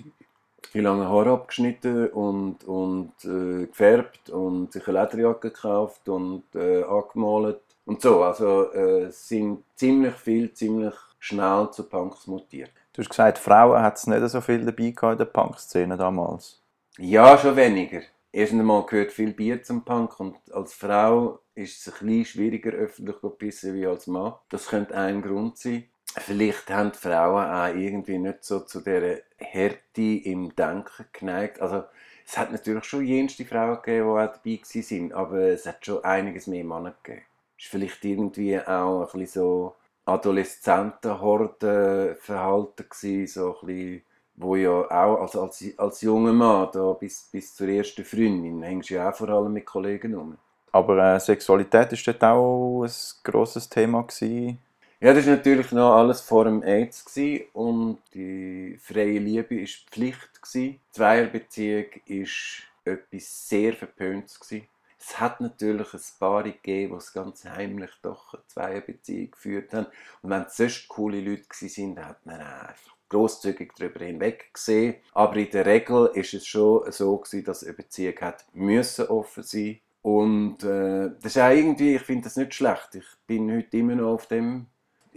[0.70, 6.82] viel lange Haare abgeschnitten und, und äh, gefärbt und sich eine Lederjacke gekauft und äh,
[6.82, 8.22] angemalt und so.
[8.22, 12.70] Also äh, sind ziemlich viel, ziemlich schnell zu Punks mutiert.
[12.92, 16.62] Du hast gesagt, Frauen hat es nicht so viel dabei gehabt in der Punk-Szene damals.
[16.98, 18.02] Ja, schon weniger.
[18.32, 22.72] Erst einmal gehört viel Bier zum Punk und als Frau ist es ein bisschen schwieriger
[22.72, 24.34] öffentlich zu pissen wie als Mann.
[24.50, 25.84] Das könnte ein Grund sein
[26.16, 31.60] vielleicht haben die Frauen auch irgendwie nicht so zu dieser Härte im Denken geneigt.
[31.60, 31.84] Also,
[32.26, 36.04] es hat natürlich schon jenste Frauen gegeben, die auch dabei waren, aber es hat schon
[36.04, 37.24] einiges mehr Männer gegeben.
[37.58, 44.02] Es war vielleicht irgendwie auch ein bisschen so Adoleszentenhordenverhalten gewesen, so ein bisschen,
[44.36, 48.90] wo ja auch also als, als junger Mann da bis, bis zur ersten Freundin hängst
[48.90, 50.38] du ja auch vor allem mit Kollegen um.
[50.70, 52.90] Aber äh, Sexualität war dort auch ein
[53.24, 54.58] grosses Thema gewesen
[55.00, 59.66] ja, das war natürlich noch alles vor dem AIDS gewesen und die freie Liebe war
[59.90, 60.42] Pflicht.
[60.42, 60.80] Gewesen.
[60.90, 64.40] Zweierbeziehung war etwas sehr Verpöntes.
[64.40, 64.66] Gewesen.
[64.98, 69.86] Es hat natürlich ein paar gegeben, die es ganz heimlich doch eine Zweierbeziehung geführt haben.
[70.22, 74.96] Und wenn es sonst coole Leute waren, dann hat man einfach grosszügig darüber hinweg gesehen.
[75.14, 79.44] Aber in der Regel ist es schon so gewesen, dass eine Beziehung hat müssen offen
[79.44, 79.80] sein.
[80.02, 82.94] Und äh, das ist auch irgendwie, ich finde das nicht schlecht.
[82.94, 84.66] Ich bin heute immer noch auf dem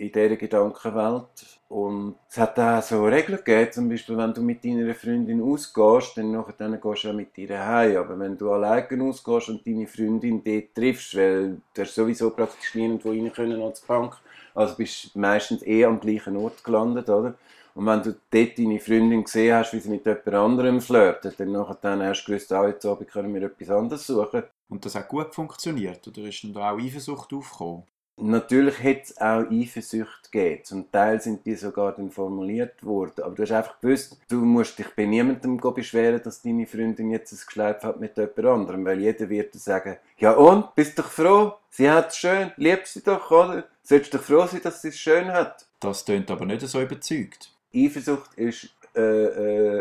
[0.02, 1.60] in dieser Gedankenwelt.
[1.70, 6.18] Und es hat auch so Regeln gegeben, zum Beispiel, wenn du mit deiner Freundin ausgehst,
[6.18, 7.98] dann, nachher, dann gehst du auch mit ihr heim.
[7.98, 13.06] Aber wenn du alleine ausgehst und deine Freundin dort triffst, weil du sowieso praktisch niemand,
[13.06, 14.18] rein können als Bank,
[14.56, 17.36] also bist du meistens eh am gleichen Ort gelandet, oder?
[17.74, 21.54] Und wenn du dort deine Freundin gesehen hast, wie sie mit jemand anderem flirtet, dann,
[21.54, 24.44] nachher, dann hast du gewusst, ah, jetzt Abend können wir etwas anderes suchen.
[24.68, 26.06] Und das hat gut funktioniert?
[26.06, 27.84] Oder ist denn da auch Eifersucht aufgekommen?
[28.21, 30.63] Natürlich hätte es auch Eifersucht gegeben.
[30.63, 33.23] Zum Teil sind die sogar dann formuliert worden.
[33.23, 37.34] Aber du hast einfach gewusst, du musst dich bei niemandem beschweren, dass deine Freundin jetzt
[37.34, 38.86] ein Geschleif hat mit jemand anderem.
[38.86, 41.53] Weil jeder wird sagen, ja und, bist doch froh?
[41.69, 43.65] Sie hat es schön, liebst sie doch, oder?
[43.81, 45.65] Sollst doch froh sein, dass sie es schön hat.
[45.79, 47.51] Das tönt aber nicht so überzeugt.
[47.73, 49.79] Eifersucht ist äh, äh,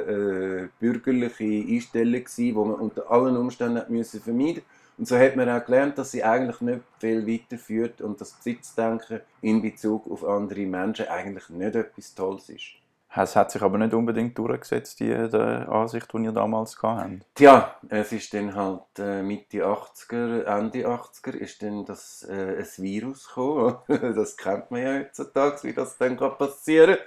[0.63, 4.63] äh, bürgerliche Einstellung die man unter allen Umständen vermeiden musste.
[5.01, 9.23] Und so hat man auch gelernt, dass sie eigentlich nicht viel weiterführt und das Besitzdenken
[9.41, 12.75] in Bezug auf andere Menschen eigentlich nicht etwas Tolles ist.
[13.17, 17.25] Es hat sich aber nicht unbedingt durchgesetzt, die, die Ansicht, die ihr damals hatten.
[17.35, 22.85] Tja, es ist dann halt äh, Mitte 80er, Ende 80er ist dann das, äh, ein
[22.85, 23.79] Virus gekommen.
[23.89, 27.07] das kennt man ja heutzutage, wie das dann passieren kann.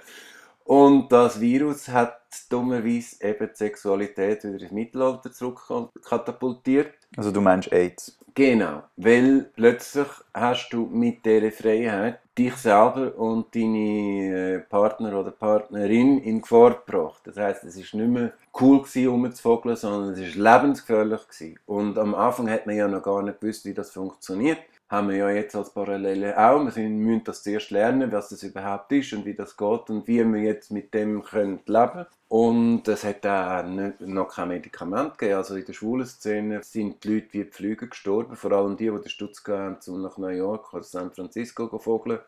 [0.64, 6.94] Und das Virus hat dummerweise eben die Sexualität wieder ins Mittelalter zurückkatapultiert.
[7.16, 8.18] Also du meinst AIDS?
[8.34, 15.30] Genau, weil plötzlich hast du mit dieser Freiheit dich selber und deine äh, Partner oder
[15.30, 17.20] Partnerin in Gefahr gebracht.
[17.24, 21.60] Das heißt, es ist nicht mehr cool gewesen, rumzuvogeln, sondern es ist lebensgefährlich gewesen.
[21.66, 24.58] Und am Anfang hat man ja noch gar nicht gewusst, wie das funktioniert
[24.94, 26.74] haben wir ja jetzt als Parallele auch.
[26.74, 30.24] Wir müssen das zuerst lernen, was das überhaupt ist und wie das geht und wie
[30.24, 35.38] wir jetzt mit dem können leben Und es hat auch nicht, noch kein Medikament gegeben.
[35.38, 38.36] Also in der schwulen Szene sind die Leute wie die Flüge gestorben.
[38.36, 41.78] Vor allem die, die den Stutz haben, um nach New York oder San Francisco zu
[41.78, 42.20] vogeln.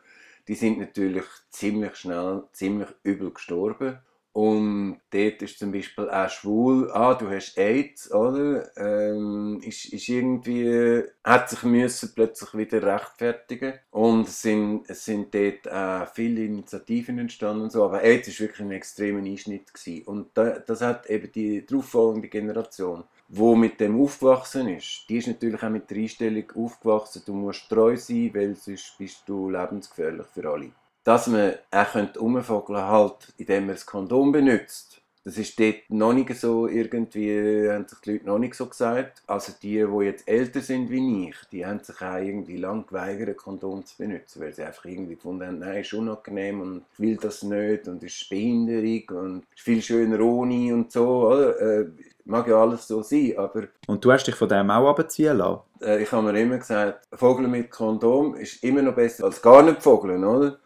[0.47, 3.99] Die sind natürlich ziemlich schnell, ziemlich übel gestorben.
[4.37, 8.69] Und dort ist zum Beispiel auch schwul, ah, du hast AIDS, oder?
[8.77, 13.73] Ähm, ist, ist irgendwie, hat sich müssen plötzlich wieder rechtfertigen.
[13.89, 17.83] Und es sind, es sind dort auch viele Initiativen entstanden und so.
[17.83, 20.05] Aber AIDS ist wirklich ein extremer Einschnitt gewesen.
[20.05, 25.27] Und da, das hat eben die darauffolgende Generation, wo mit dem aufgewachsen ist, die ist
[25.29, 30.27] natürlich auch mit der Einstellung aufgewachsen, du musst treu sein, weil sonst bist du lebensgefährlich
[30.27, 30.69] für alle
[31.07, 36.33] dass man auch umvogeln halt, indem man das Kondom benutzt, Das ist dort noch nicht
[36.35, 39.23] so irgendwie, haben sich die Leute noch nicht so gesagt.
[39.25, 43.37] Also die, die jetzt älter sind wie ich, die haben sich auch irgendwie lang geweigert,
[43.37, 47.17] Kondom zu benutzen, weil sie einfach irgendwie gefunden haben, nein, ist unangenehm und ich will
[47.17, 51.31] das nicht und ist Behinderung und ist viel schöner ohne und so.
[51.31, 51.87] Äh,
[52.25, 53.63] mag ja alles so sein, aber...
[53.87, 55.61] Und du hast dich von dem auch abziehen lassen?
[55.81, 59.63] Äh, ich habe mir immer gesagt, Vogeln mit Kondom ist immer noch besser als gar
[59.63, 60.57] nicht Vogeln, oder?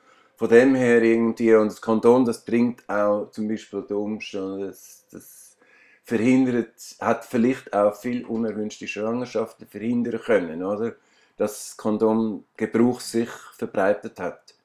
[0.41, 5.05] Von dem her irgendwie, und das Kondom, das bringt auch zum Beispiel den Umstand, das,
[5.11, 5.55] das
[6.03, 10.95] verhindert, hat vielleicht auch viel unerwünschte Schwangerschaften verhindern können, oder?
[11.37, 14.55] Dass das Kondomgebrauch sich verbreitet hat.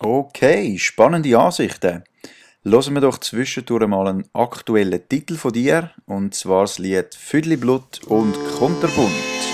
[0.00, 2.04] Okay, spannende Ansichten.
[2.64, 8.02] Hören wir doch zwischendurch mal einen aktuellen Titel von dir, und zwar das Lied Füdliblut
[8.06, 9.51] und Konterbunt.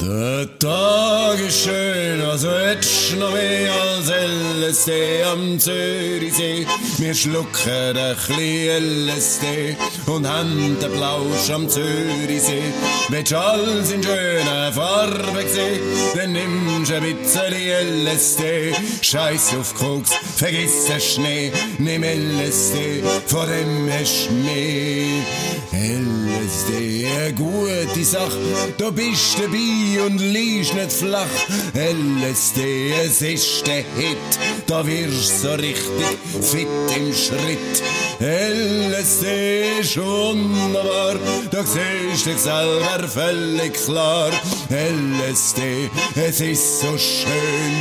[0.00, 6.66] Der Tag ist schön, also hättest noch mehr als LSD am Zürichsee.
[6.98, 9.76] Wir schlucken ein bisschen LSD
[10.06, 12.72] und haben den Plausch am Zürichsee.
[13.08, 15.80] Willst du alles in schöner Farbe sehen,
[16.14, 18.74] dann nimmst du ein bisschen LSD.
[19.00, 25.22] Scheiß auf Koks, vergiss den Schnee, nimm LSD, vor dem hast mehr.
[25.72, 28.38] LSD, eine gute Sache,
[28.78, 31.26] du bist dabei und liegst nicht flach.
[31.74, 36.06] LSD, es ist der Hit, da wirst so richtig
[36.40, 37.82] fit im Schritt.
[38.20, 41.16] LSD ist wunderbar,
[41.50, 44.30] da siehst dich selber völlig klar.
[44.70, 47.74] LSD, es ist so schön,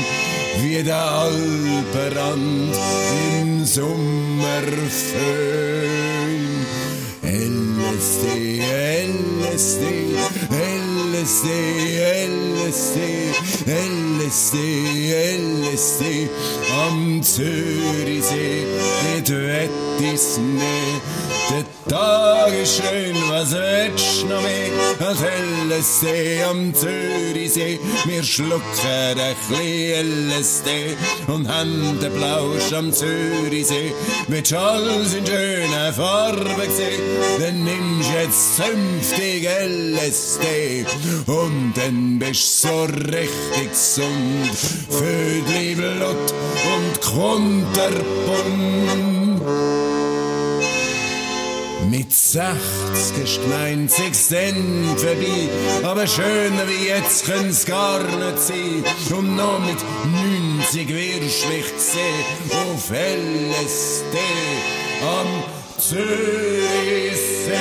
[0.61, 2.75] wie der Alpenrand
[3.41, 4.73] im Sommerföhn.
[7.23, 8.61] LSD,
[9.53, 10.12] LSD,
[11.23, 11.47] LSD,
[13.69, 14.57] LSD,
[15.15, 16.29] LSD,
[16.85, 18.65] am Zürichsee
[19.15, 21.42] mit Wettis Schnee.
[21.53, 24.71] Der Tag ist schön, was willst du noch mehr
[25.07, 27.79] als LSD am Zürichsee?
[28.05, 29.15] Wir schlucken ein
[29.47, 30.97] bisschen LSD
[31.27, 33.93] und haben den Plausch am Zürichsee.
[34.29, 37.03] Willst du alles in schöner Farbe sehen,
[37.39, 40.87] dann nimmst du jetzt zünftig LSD
[41.27, 44.57] und dann bist du so richtig gesund.
[44.89, 46.33] Vödli Blut
[46.73, 48.93] und Kunterbunt.
[51.95, 55.47] Mit 60 ist 90 Cent vorbei,
[55.83, 58.83] aber schöner wie jetzt können's gar nicht sein.
[59.15, 59.77] Und noch mit
[60.57, 64.17] 90 wirst mich sehen auf LSD
[65.03, 65.43] am
[65.77, 67.53] Zürichsee.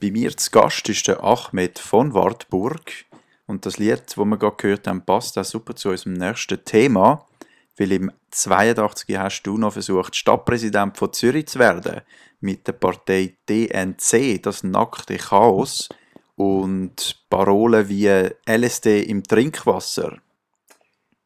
[0.00, 2.90] Bei mir zu Gast ist der Ahmed von Wartburg.
[3.46, 7.26] Und das Lied, das wir gerade gehört haben, passt auch super zu unserem nächsten Thema.
[7.78, 12.02] Weil im 82 hast du noch versucht, Stadtpräsident von Zürich zu werden.
[12.40, 15.88] Mit der Partei DNC, das nackte Chaos.
[16.34, 18.08] Und Parolen wie
[18.46, 20.18] LSD im Trinkwasser.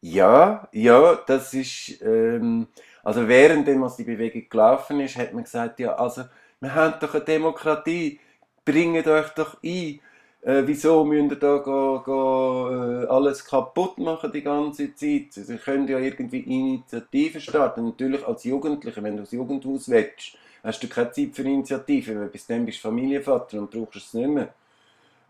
[0.01, 2.69] Ja, ja, das ist, ähm,
[3.03, 6.25] also währenddem, als die Bewegung gelaufen ist, hat man gesagt, ja, also,
[6.61, 8.21] wir haben doch eine Demokratie,
[8.65, 10.01] bringt euch doch ein.
[10.47, 15.33] Äh, wieso müsst ihr da go, go, äh, alles kaputt machen die ganze Zeit?
[15.33, 17.85] Sie können ja irgendwie Initiativen starten.
[17.87, 22.29] Natürlich als Jugendlicher, wenn du das Jugendhaus willst, hast du keine Zeit für Initiativen, weil
[22.29, 24.55] bis dann bist du Familienvater und brauchst es nicht mehr.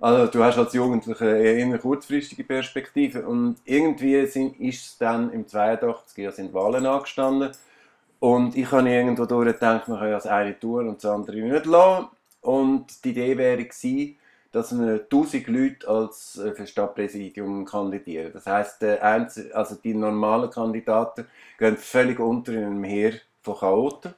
[0.00, 5.32] Also du hast als Jugendlicher eher eine kurzfristige Perspektive und irgendwie sind, ist es dann
[5.32, 7.52] im 82 ja sind Wahlen angestanden
[8.20, 11.64] und ich habe irgendwo durchgedacht, man kann ja das eine tun und das andere nicht
[11.64, 12.08] lassen
[12.42, 14.18] und die Idee wäre gewesen,
[14.56, 18.32] dass man 1000 Leute als äh, für Stadtpräsidium kandidieren.
[18.32, 21.26] Das heißt, also die normalen Kandidaten
[21.58, 24.14] gehen völlig unter in einem Heer von Chaoten.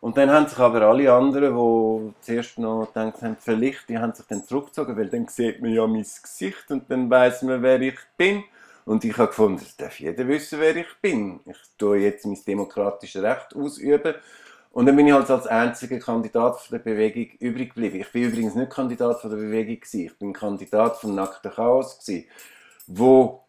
[0.00, 4.12] Und dann haben sich aber alle anderen, die zuerst noch gedacht haben, vielleicht, die haben
[4.12, 7.80] sich dann zurückgezogen, weil dann sieht man ja mein Gesicht und dann weiß man, wer
[7.80, 8.44] ich bin.
[8.84, 11.40] Und ich habe gefunden, es darf jeder wissen, wer ich bin.
[11.46, 14.14] Ich tue jetzt mein demokratisches Recht ausüben.
[14.74, 18.00] Und dann bin ich halt als einziger Kandidat von der Bewegung übrig geblieben.
[18.00, 20.06] Ich bin übrigens nicht Kandidat von der Bewegung gewesen.
[20.06, 22.26] Ich bin Kandidat von Nackten Chaos gewesen,
[22.88, 23.44] wo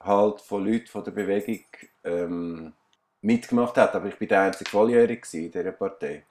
[0.00, 1.64] halt von Leuten von der Bewegung
[2.04, 2.74] ähm,
[3.22, 3.94] mitgemacht hat.
[3.94, 6.24] Aber ich bin der einzige Volljährige in dieser Partei.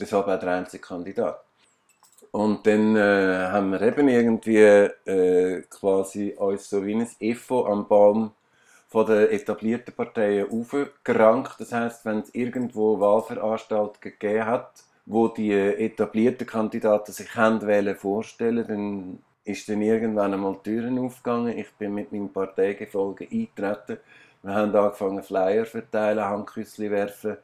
[0.00, 1.44] Deshalb auch der einzige Kandidat.
[2.30, 7.86] Und dann äh, haben wir eben irgendwie äh, quasi uns so wie ein Efo am
[7.86, 8.32] Baum
[8.90, 11.54] von den etablierten Parteien aufgerankt.
[11.60, 17.96] Das heißt, wenn es irgendwo Wahlveranstaltungen gegeben hat, wo die etablierten Kandidaten sich haben wollen
[17.96, 21.56] vorstellen, dann ist dann irgendwann einmal die Türen aufgegangen.
[21.56, 23.98] Ich bin mit meinem Parteigefolge eingetreten.
[24.42, 27.36] Wir haben angefangen Flyer verteilen, Handküssli werfen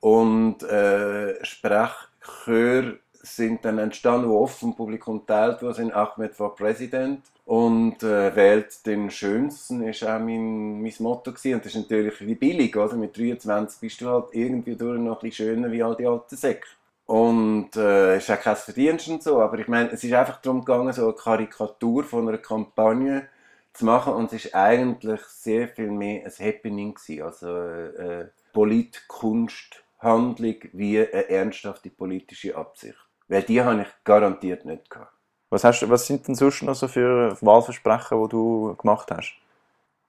[0.00, 5.94] und äh, Sprechchöre sind dann entstanden, wo oft vom Publikum teilt worden sind.
[5.94, 11.54] Ahmed war Präsident und äh, wählt den Schönsten, ist auch mein, mein Motto gewesen.
[11.54, 12.96] Und das ist natürlich wie billig, oder?
[12.96, 16.36] Mit 23 bist du halt irgendwie durch noch ein bisschen schöner wie all die alten
[16.36, 16.66] Säcke.
[17.06, 20.60] Und äh, ist auch kein Verdienst und so, aber ich meine, es ist einfach darum
[20.60, 23.28] gegangen, so eine Karikatur von einer Kampagne
[23.74, 30.54] zu machen und es ist eigentlich sehr viel mehr ein Happening gewesen, also äh, Politkunsthandlung
[30.72, 33.03] wie eine ernsthafte politische Absicht.
[33.28, 35.12] Weil die habe ich garantiert nicht gehabt.
[35.50, 39.34] Was, hast, was sind denn sonst noch so für Wahlversprechen, die du gemacht hast?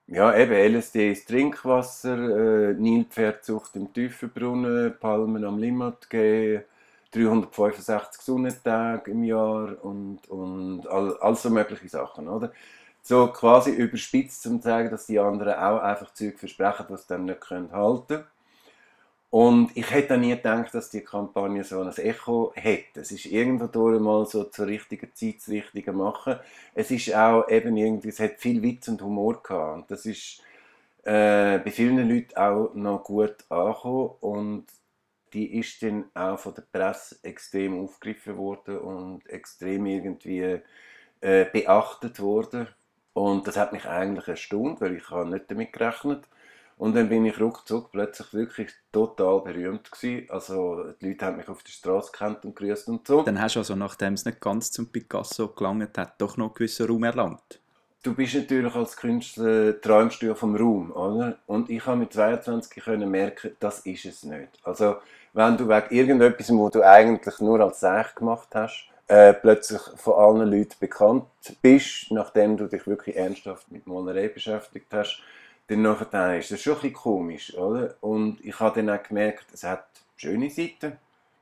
[0.08, 6.62] Ja, eben LSD ist Trinkwasser, äh, Nilpferdzucht im Tiefenbrunnen, Palmen am Limmat gehen,
[7.12, 12.52] 365 Sonnentage im Jahr und, und all, all so mögliche Sachen, oder?
[13.02, 17.08] So quasi überspitzt, um zu sagen, dass die anderen auch einfach Zeug versprechen, was sie
[17.08, 18.24] dann nicht können halten können.
[19.30, 23.00] Und ich hätte nie gedacht, dass die Kampagne so ein Echo hätte.
[23.00, 26.36] Es ist irgendwo durch mal so zur richtigen Zeit das Richtige machen.
[26.74, 29.76] Es ist auch eben irgendwie, es hat viel Witz und Humor gehabt.
[29.76, 30.42] Und das ist
[31.02, 34.10] äh, bei vielen Leuten auch noch gut angekommen.
[34.20, 34.66] Und
[35.32, 40.60] die ist dann auch von der Presse extrem aufgegriffen worden und extrem irgendwie
[41.20, 42.68] äh, beachtet worden.
[43.12, 46.35] Und das hat mich eigentlich erstaunt, weil ich nicht damit gerechnet habe
[46.78, 50.28] und dann bin ich ruckzuck plötzlich wirklich total berühmt gewesen.
[50.30, 53.22] Also die Leute haben mich auf der Straße gekannt und grüßt und so.
[53.22, 56.54] Dann hast du also, nachdem es nicht ganz zum Picasso gelangt hat, doch noch einen
[56.54, 57.60] gewissen Raum erlangt.
[58.02, 61.38] Du bist natürlich als Künstler träumst du vom Raum, oder?
[61.46, 64.50] Und ich habe mit 22 können merken, das ist es nicht.
[64.62, 64.96] Also
[65.32, 70.14] wenn du wegen irgendetwas, wo du eigentlich nur als Sech gemacht hast, äh, plötzlich von
[70.14, 71.24] allen Leuten bekannt
[71.62, 75.20] bist, nachdem du dich wirklich ernsthaft mit Malerei beschäftigt hast,
[75.68, 77.94] dann nachher ist das schon ein bisschen komisch, oder?
[78.00, 79.86] Und ich habe dann auch gemerkt, es hat
[80.16, 80.98] schöne Seiten.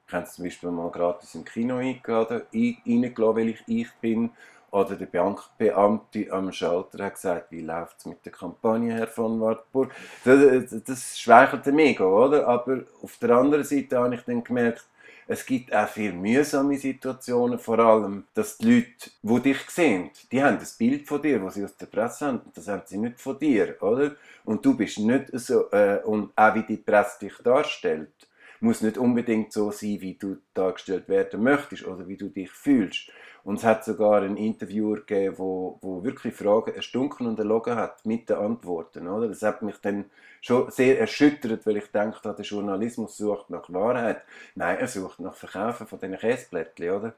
[0.06, 4.30] Ich habe zum Beispiel mal gratis im Kino eingeladen, reingelassen, weil ich ich bin.
[4.70, 9.40] Oder der Bankbeamte am Schalter hat gesagt, wie läuft es mit der Kampagne, Herr von
[9.40, 9.92] Wartburg.
[10.24, 12.48] Das, das, schweichelt mega, oder?
[12.48, 14.84] Aber auf der anderen Seite habe ich dann gemerkt,
[15.26, 20.42] es gibt auch viele mühsame Situationen, vor allem, dass die Leute, die dich sehen, die
[20.42, 23.20] haben das Bild von dir, das sie aus der Presse haben, das haben sie nicht
[23.20, 24.16] von dir, oder?
[24.44, 28.12] Und du bist nicht so, äh, und auch wie die Presse dich darstellt,
[28.60, 33.10] muss nicht unbedingt so sein, wie du dargestellt werden möchtest oder wie du dich fühlst.
[33.44, 38.04] Und es hat sogar einen Interviewer gegeben, wo, wo wirklich Fragen erstunken und erlogen hat
[38.06, 39.06] mit den Antworten.
[39.06, 39.28] Oder?
[39.28, 40.06] Das hat mich dann
[40.40, 44.22] schon sehr erschüttert, weil ich dachte, der Journalismus sucht nach Wahrheit.
[44.54, 47.12] Nein, er sucht nach Verkaufen von diesen Käseblättchen, oder?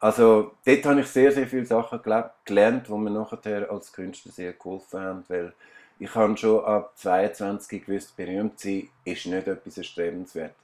[0.00, 2.00] Also dort habe ich sehr, sehr viele Sachen
[2.46, 5.52] gelernt, die mir nachher als Künstler sehr geholfen haben, weil
[5.98, 10.54] ich habe schon ab 22 gewusst, berühmt sein ist nicht etwas erstrebenswert.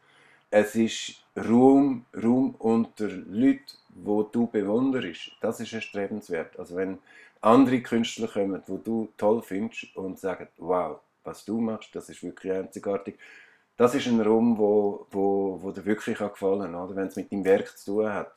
[0.51, 6.59] Es ist Ruhm, Ruhm unter Leuten, wo du bewunderst, das ist erstrebenswert.
[6.59, 6.99] Also wenn
[7.41, 12.23] andere Künstler kommen, wo du toll findest und sagen, wow, was du machst, das ist
[12.23, 13.19] wirklich einzigartig.
[13.77, 17.45] Das ist ein Raum, wo, wo, wo dir wirklich gefallen kann, wenn es mit deinem
[17.45, 18.33] Werk zu tun hat.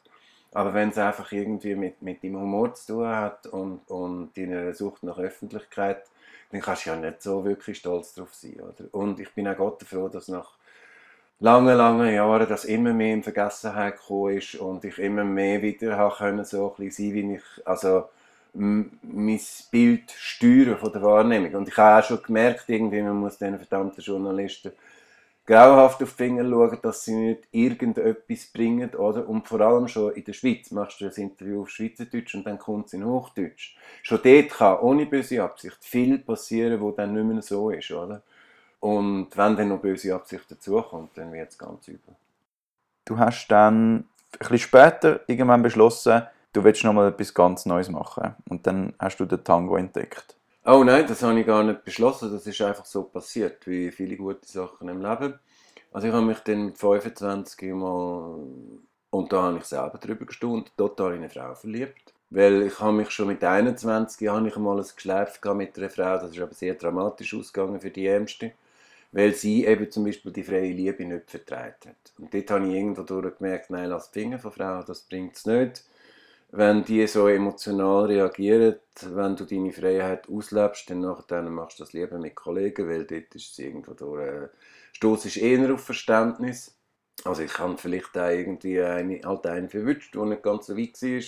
[0.51, 4.73] Aber wenn es einfach irgendwie mit, mit deinem Humor zu tun hat und, und deiner
[4.73, 6.03] Sucht nach Öffentlichkeit,
[6.51, 8.59] dann kannst du ja nicht so wirklich stolz drauf sein.
[8.59, 8.91] Oder?
[8.91, 10.58] Und ich bin auch Gott froh, dass nach
[11.39, 16.13] lange, lange Jahre das immer mehr in Vergessenheit gekommen ist und ich immer mehr wieder
[16.17, 18.09] können, so ein bisschen sein, wie ich, also
[18.53, 19.39] mein
[19.71, 21.53] Bild steuern von der Wahrnehmung.
[21.55, 24.71] Und ich habe auch schon gemerkt, irgendwie, man muss diesen verdammten Journalisten
[25.45, 29.27] grauenhaft auf die Finger schauen, dass sie nicht irgendetwas bringen, oder?
[29.27, 32.59] Und vor allem schon in der Schweiz machst du ein Interview auf Schweizerdeutsch und dann
[32.59, 33.75] kommt es in Hochdeutsch.
[34.03, 38.21] Schon dort kann, ohne böse Absicht, viel passieren, wo dann nicht mehr so ist, oder?
[38.79, 42.15] Und wenn dann noch böse Absicht dazukommt, dann wird es ganz übel.
[43.05, 44.05] Du hast dann ein
[44.37, 46.23] bisschen später irgendwann beschlossen,
[46.53, 48.35] du willst noch mal etwas ganz Neues machen.
[48.47, 50.35] Und dann hast du den Tango entdeckt.
[50.65, 52.31] Oh nein, das habe ich gar nicht beschlossen.
[52.31, 55.39] Das ist einfach so passiert, wie viele gute Sachen im Leben.
[55.91, 58.39] Also ich habe mich dann mit 25 mal,
[59.09, 62.13] und da habe ich selber drüber gestaunt, total in eine Frau verliebt.
[62.29, 66.19] Weil ich habe mich schon mit 21 habe ich mal ein Geschleif mit einer Frau,
[66.19, 68.51] das ist aber sehr dramatisch ausgegangen für die Ärmste
[69.11, 72.13] weil sie eben zum Beispiel die freie Liebe nicht vertreten hat.
[72.17, 75.45] Und dort habe ich irgendwo gemerkt, nein, lass die Finger von Frauen, das bringt es
[75.45, 75.83] nicht.
[76.51, 82.17] Wenn die so emotional reagieren, wenn du deine Freiheit auslebst, dann, machst du das lieber
[82.17, 84.47] mit Kollegen, weil dort ist es irgendwo durch, äh,
[84.93, 86.75] stoß ist eher auf Verständnis.
[87.23, 91.01] Also ich habe vielleicht auch irgendwie eine, halt einen verwünscht, der nicht ganz so weit
[91.01, 91.21] war,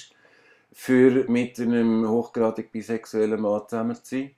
[0.73, 4.36] für mit einem hochgradig bisexuellen Mann zusammen zu sein.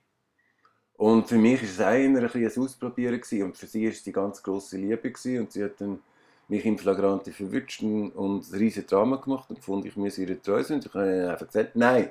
[0.96, 3.42] Und für mich war es eher ein, ein Ausprobieren gewesen.
[3.42, 5.40] und für sie war es die ganz grosse Liebe gewesen.
[5.40, 6.00] und sie hat dann
[6.48, 10.62] mich im Flagranti verwünscht und ein riesiges Drama gemacht und gefunden, ich muss ihr treu
[10.62, 10.76] sein.
[10.76, 12.10] Und ich habe einfach gesagt, nein.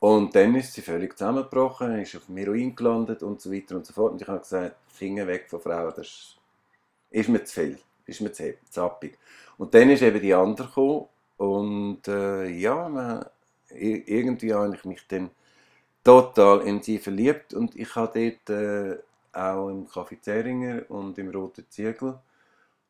[0.00, 3.92] Und dann ist sie völlig zusammengebrochen, ist auf Heroin gelandet und so weiter und so
[3.92, 4.12] fort.
[4.12, 6.36] Und ich habe gesagt, Finger weg von Frauen, das
[7.10, 9.16] ist mir zu viel, ist mir zu zappig.
[9.58, 11.06] Und dann ist eben die andere gekommen
[11.36, 13.26] und äh, ja, man,
[13.70, 15.30] irgendwie habe ich mich dann
[16.04, 18.98] total in sie verliebt und ich habe dort äh,
[19.32, 22.18] auch im Café Zeringer und im Roten Ziegel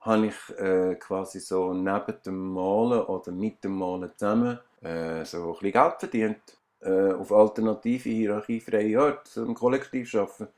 [0.00, 5.38] habe ich äh, quasi so neben dem Malen oder mit dem Malen zusammen äh, so
[5.46, 6.40] ein bisschen Geld verdient.
[6.80, 10.48] Äh, auf alternative, hierarchiefreie Art, so im Kollektiv arbeiten,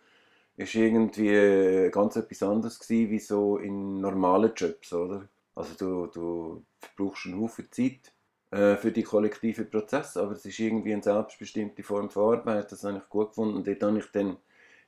[0.56, 5.28] ist irgendwie äh, ganz etwas anderes gewesen, wie so in normalen Jobs, oder?
[5.54, 6.64] Also du, du
[6.96, 8.13] brauchst einen Haufen Zeit
[8.54, 12.84] äh, für die kollektiven Prozesse, aber es ist irgendwie eine selbstbestimmte Form von Arbeit, das
[12.84, 14.36] habe ich gut gefunden und dort habe ich dann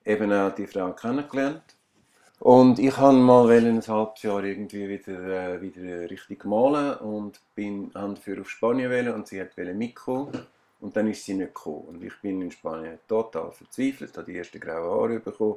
[0.05, 1.77] eben auch die Frau kennengelernt
[2.39, 7.91] und ich habe mal ein halbes Jahr irgendwie wieder, äh, wieder richtig malen und bin
[7.93, 10.47] dafür auf Spanien wählen und sie wollte mitkommen.
[10.79, 11.87] Und dann ist sie nicht gekommen.
[11.89, 15.57] Und ich bin in Spanien total verzweifelt, habe die ersten grauen Haare bekommen,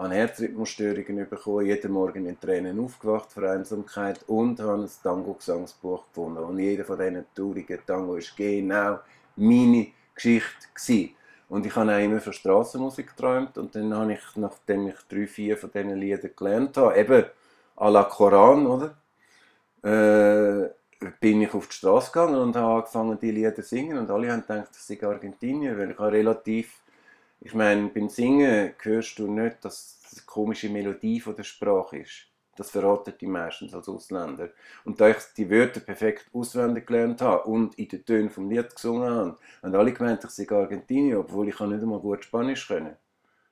[0.00, 6.42] habe Herzrhythmusstörungen bekommen, jeden Morgen in Tränen aufgewacht vor Einsamkeit und habe ein Tango-Gesangsbuch gefunden.
[6.42, 9.00] Und jeder von diesen traurigen Tango war genau
[9.36, 10.68] meine Geschichte.
[10.74, 11.10] Gewesen.
[11.50, 13.58] Und ich habe auch immer von Strassenmusik geträumt.
[13.58, 17.24] Und dann habe ich, nachdem ich drei, vier von diesen Liedern gelernt habe, eben
[17.76, 18.94] à la Koran, oder?
[19.82, 20.70] Äh,
[21.20, 23.98] bin ich auf die Straße gegangen und habe angefangen, die Lieder zu singen.
[23.98, 26.79] Und alle haben gedacht, das sei Argentinier, weil ich habe relativ,
[27.40, 31.98] ich meine, beim Singen hörst du nicht, dass das eine komische Melodie von der Sprache
[31.98, 32.26] ist.
[32.56, 34.50] Das verraten die meistens als Ausländer.
[34.84, 38.74] Und da ich die Wörter perfekt auswendig gelernt habe und in den Tönen vom Lied
[38.74, 42.96] gesungen habe, haben alle gemeint, ich sei Argentinier, obwohl ich nicht einmal gut Spanisch können.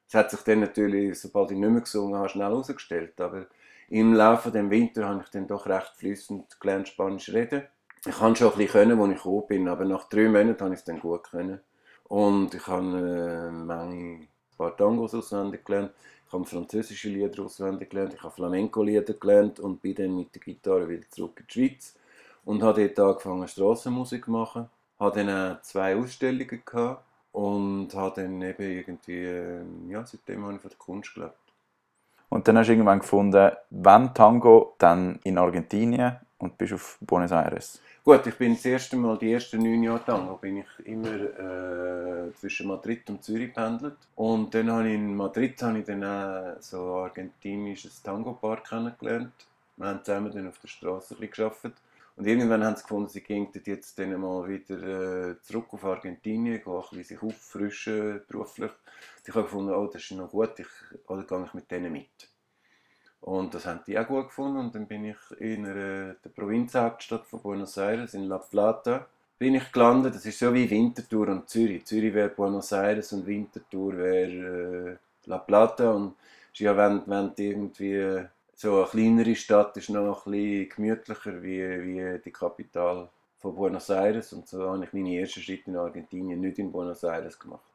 [0.04, 3.18] Das hat sich dann natürlich, sobald ich nicht mehr gesungen habe, schnell herausgestellt.
[3.20, 3.46] Aber
[3.88, 7.62] im Laufe des Winters habe ich dann doch recht fließend gelernt Spanisch reden.
[8.04, 10.74] Ich kann schon ein bisschen können, als ich gekommen bin, aber nach drei Monaten habe
[10.74, 11.60] ich es dann gut können.
[12.08, 15.92] Und ich habe äh, Menge, ein paar Tangos auswendig gelernt.
[16.26, 20.42] Ich habe französische Lieder auswendig gelernt, ich habe Flamenco-Lieder gelernt und bin dann mit der
[20.42, 21.94] Gitarre wieder zurück in die Schweiz
[22.44, 24.68] und habe dort angefangen Strassenmusik zu machen.
[24.98, 30.54] Habe dann auch zwei Ausstellungen gehabt und habe dann eben irgendwie, ähm, ja, seitdem habe
[30.54, 31.34] ich von der Kunst gelebt.
[32.30, 37.32] Und dann hast du irgendwann gefunden, wenn Tango, dann in Argentinien und bist auf Buenos
[37.32, 37.80] Aires.
[38.08, 42.32] Gut, ich bin das erste Mal, die ersten neun Jahre Tango, bin ich immer äh,
[42.36, 43.98] zwischen Madrid und Zürich pendelt.
[44.16, 49.34] Und dann habe ich in Madrid habe ich dann so ein argentinisches Tango-Paar kennengelernt.
[49.76, 51.74] Wir haben zusammen dann auf der Straße gearbeitet.
[52.16, 56.62] Und irgendwann haben sie gefunden, sie gehen jetzt dann mal wieder äh, zurück auf Argentinien,
[56.64, 58.70] gehen ein bisschen sich auffrischen beruflich.
[59.26, 60.66] Ich habe gefunden, oh, das ist noch gut, ich,
[61.08, 62.08] oder gehe ich mit denen mit.
[63.20, 64.58] Und das haben die auch gut gefunden.
[64.58, 69.06] Und dann bin ich in einer, der Provinzhauptstadt von Buenos Aires, in La Plata,
[69.38, 70.14] bin ich gelandet.
[70.14, 71.84] Das ist so wie Winterthur und Zürich.
[71.84, 74.96] Zürich wäre Buenos Aires und Winterthur wäre äh,
[75.26, 75.90] La Plata.
[75.92, 76.16] Und
[76.54, 82.20] ja, wenn, wenn irgendwie so eine kleinere Stadt ist noch ein bisschen gemütlicher wie, wie
[82.24, 83.08] die Kapital
[83.38, 84.32] von Buenos Aires.
[84.32, 87.67] Und so habe ich meine ersten Schritte in Argentinien nicht in Buenos Aires gemacht.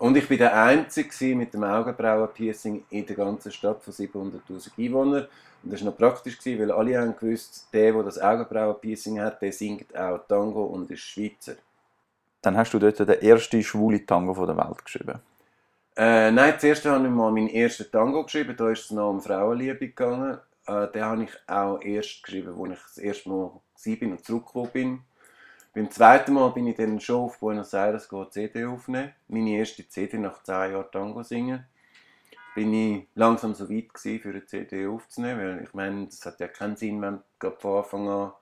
[0.00, 5.26] Und ich war der Einzige mit dem Augenbrauenpiercing in der ganzen Stadt von 700'000 Einwohnern.
[5.62, 9.52] Und das war noch praktisch, weil alle haben gewusst, der, der das Augenbrauenpiercing hat, der
[9.52, 11.56] singt auch Tango und ist Schweizer.
[12.40, 15.20] Dann hast du dort den ersten schwule Tango der Welt geschrieben.
[15.94, 19.20] Äh, nein, zuerst habe ich mal meinen ersten Tango geschrieben, da ist es noch um
[19.20, 20.38] Frauenliebe gegangen.
[20.66, 24.70] Äh, den habe ich auch erst geschrieben, als ich das erste Mal war und zurückgekommen
[24.72, 25.00] bin.
[25.72, 29.12] Beim zweiten Mal bin ich dann schon auf Buenos Aires CD aufnehmen.
[29.28, 31.64] Meine erste CD nach 10 Jahren Tango singen.
[32.56, 36.40] Bin ich langsam so weit gewesen, für eine CD aufzunehmen, weil ich meine, das hat
[36.40, 38.32] ja keinen Sinn, wenn du von Anfang an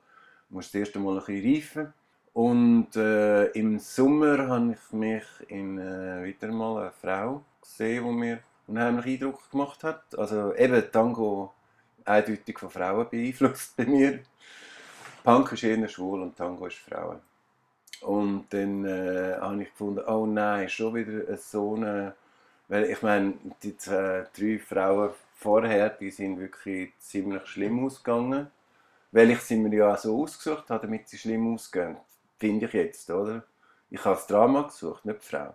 [0.49, 1.95] musst das erste Mal ein bisschen reifen.
[2.33, 8.12] Und äh, im Sommer habe ich mich in äh, wieder mal eine Frau gesehen, die
[8.12, 10.18] mir unheimlich Eindruck gemacht hat.
[10.18, 11.53] Also eben Tango
[12.05, 14.20] eindeutig von Frauen beeinflusst bei mir.
[15.23, 17.21] Punk ist eher schwul und Tango ist Frauen.
[18.01, 22.14] Und dann äh, habe ich gefunden, oh nein, schon wieder so eine.
[22.69, 28.51] Weil ich meine, die zwei, drei Frauen vorher, die sind wirklich ziemlich schlimm ausgegangen.
[29.11, 31.97] Weil ich sie mir ja so ausgesucht habe, damit sie schlimm ausgehen.
[32.39, 33.43] Finde ich jetzt, oder?
[33.91, 35.55] Ich habe das Drama gesucht, nicht die Frau.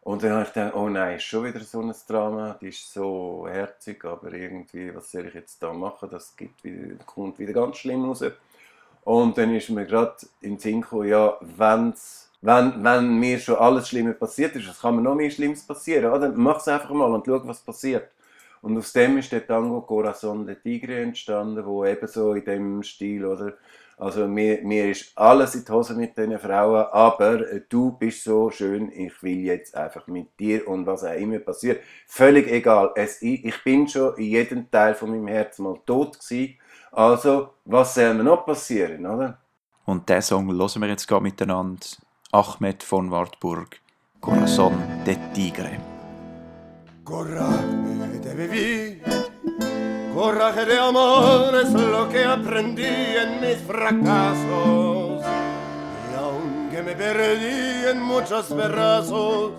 [0.00, 2.92] Und dann habe ich gedacht, oh nein, ist schon wieder so ein Drama, die ist
[2.92, 6.08] so herzig, aber irgendwie, was soll ich jetzt da machen?
[6.10, 8.22] Das gibt wieder, kommt wieder ganz schlimm raus.
[9.06, 11.94] Und dann ist mir gerade den Sinn gekommen, ja, wenn
[12.42, 16.12] wenn, wenn mir schon alles Schlimme passiert ist, es kann mir noch mehr Schlimmes passieren,
[16.12, 16.28] oder?
[16.34, 18.10] Mach es einfach mal und schau, was passiert.
[18.62, 22.82] Und aus dem ist der Tango Corazon de Tigre entstanden, wo eben so in dem
[22.82, 23.54] Stil, oder?
[23.98, 27.38] Also mir, mir ist alles in die Hose mit diesen Frauen, aber
[27.68, 31.80] du bist so schön, ich will jetzt einfach mit dir und was auch immer passiert,
[32.06, 32.92] völlig egal.
[32.94, 36.58] Es, ich, ich bin schon in jedem Teil von meinem Herzen mal tot gewesen,
[36.92, 39.38] also was soll mir noch passieren, oder?
[39.84, 41.86] Und diesen Song hören wir jetzt gerade miteinander.
[42.32, 43.80] Ahmed von Wartburg,
[44.20, 44.74] Corazon
[45.06, 45.78] de Tigre.
[47.04, 49.00] Coraje de vivir,
[50.12, 55.22] coraje de amor es lo que aprendí en mis fracasos.
[56.10, 59.52] Y aunque me perdí en muchos pedazos,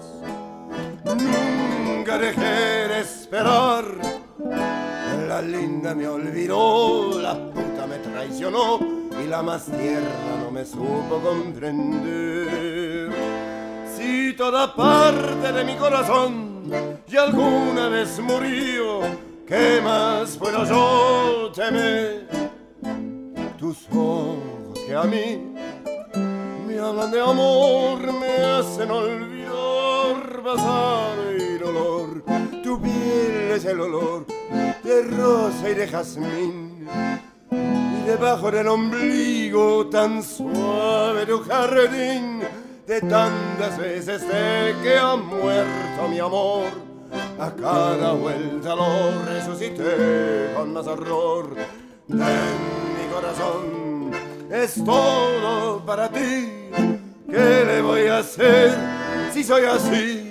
[1.06, 3.86] nunca dejé de esperar.
[5.28, 8.80] La linda me olvidó, la puta me traicionó
[9.22, 13.12] y la más tierna no me supo comprender.
[13.94, 16.72] Si toda parte de mi corazón
[17.06, 19.02] y alguna vez murió,
[19.46, 22.26] ¿qué más puedo yo temer?
[23.60, 25.54] Tus ojos que a mí
[26.66, 32.24] me hablan de amor, me hacen olvidar pasar el olor.
[32.64, 34.37] Tu piel es el olor
[34.88, 36.88] de rosa y de jazmín.
[37.52, 42.42] Y debajo del ombligo tan suave tu jardín,
[42.88, 46.66] de tantas veces de que ha muerto mi amor.
[47.40, 51.56] A cada vuelta lo resucité con más horror.
[52.10, 54.12] En mi corazón
[54.50, 56.50] es todo para ti.
[57.30, 58.74] ¿Qué le voy a hacer
[59.34, 60.27] si soy así?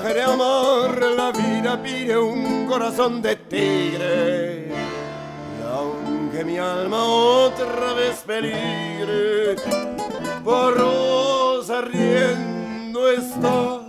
[0.00, 4.68] De amar, la vida pide un corazón de tigre.
[4.68, 9.56] Y aunque mi alma otra vez peligre,
[10.42, 13.80] por rosa riendo está.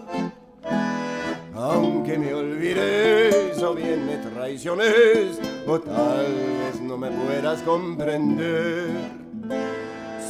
[1.56, 8.90] Aunque me olvides o bien me traiciones, o tal vez no me puedas comprender.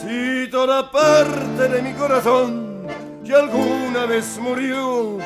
[0.01, 2.88] Si toda parte de mi corazón
[3.24, 5.17] ya alguna vez murió,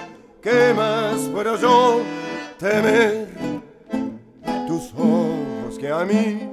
[0.41, 2.01] ¿qué más puedo yo
[2.57, 3.27] temer?
[4.67, 6.49] Tus ojos que a mí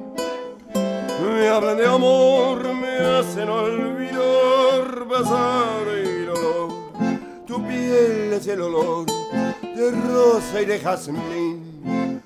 [1.20, 6.72] me hablan de amor, me hacen olvidar pasar el dolor.
[7.46, 12.22] Tu piel es el olor de rosa y de jazmín,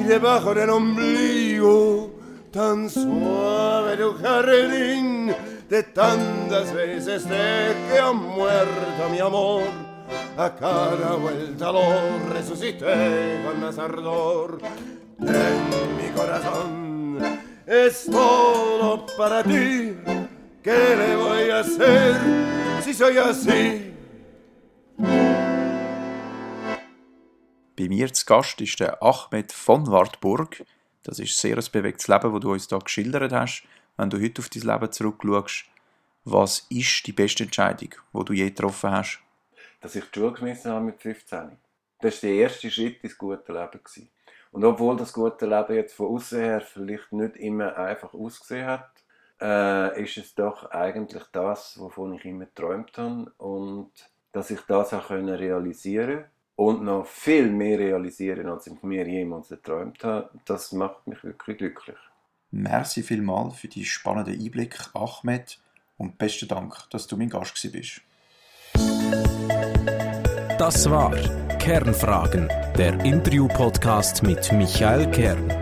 [0.00, 2.10] y debajo del ombligo
[2.50, 5.34] tan suave tu jardín,
[5.68, 9.91] de tantas veces de que ha muerto mi amor.
[10.36, 14.62] A cada vuelta lo resucité con más ardor.
[15.20, 17.18] En mi corazón
[17.66, 19.94] es todo para ti.
[20.62, 22.16] ¿Qué le voy a hacer
[22.82, 23.92] si soy así?
[27.76, 30.64] Bei mir zu Gast ist der Ahmed von Wartburg.
[31.02, 33.64] Das ist sehr ein bewegtes Leben, das du uns hier geschildert hast.
[33.98, 35.64] Wenn du heute auf dein Leben zurückschaust,
[36.24, 39.21] was ist die beste Entscheidung, die du je getroffen hast?
[39.82, 41.58] Dass ich die Schule geschmissen habe mit 15.
[42.00, 43.80] Das war der erste Schritt ins gute Leben.
[44.52, 48.90] Und obwohl das gute Leben jetzt von außen her vielleicht nicht immer einfach ausgesehen hat,
[49.40, 53.32] äh, ist es doch eigentlich das, wovon ich immer geträumt habe.
[53.38, 53.90] Und
[54.30, 56.24] dass ich das auch können realisieren
[56.56, 61.58] und noch viel mehr realisieren, als ich mir jemals geträumt habe, das macht mich wirklich
[61.58, 61.98] glücklich.
[62.50, 65.58] Merci vielmals für die spannenden Einblick, Ahmed,
[65.96, 68.02] und besten Dank, dass du mein Gast bist.
[70.58, 71.12] Das war
[71.58, 72.48] Kernfragen,
[72.78, 75.52] der Interview-Podcast mit Michael Kern.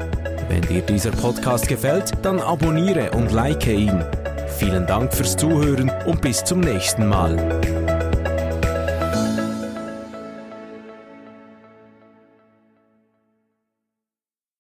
[0.49, 4.05] Wenn dir dieser Podcast gefällt, dann abonniere und like ihn.
[4.59, 7.80] Vielen Dank fürs Zuhören und bis zum nächsten Mal.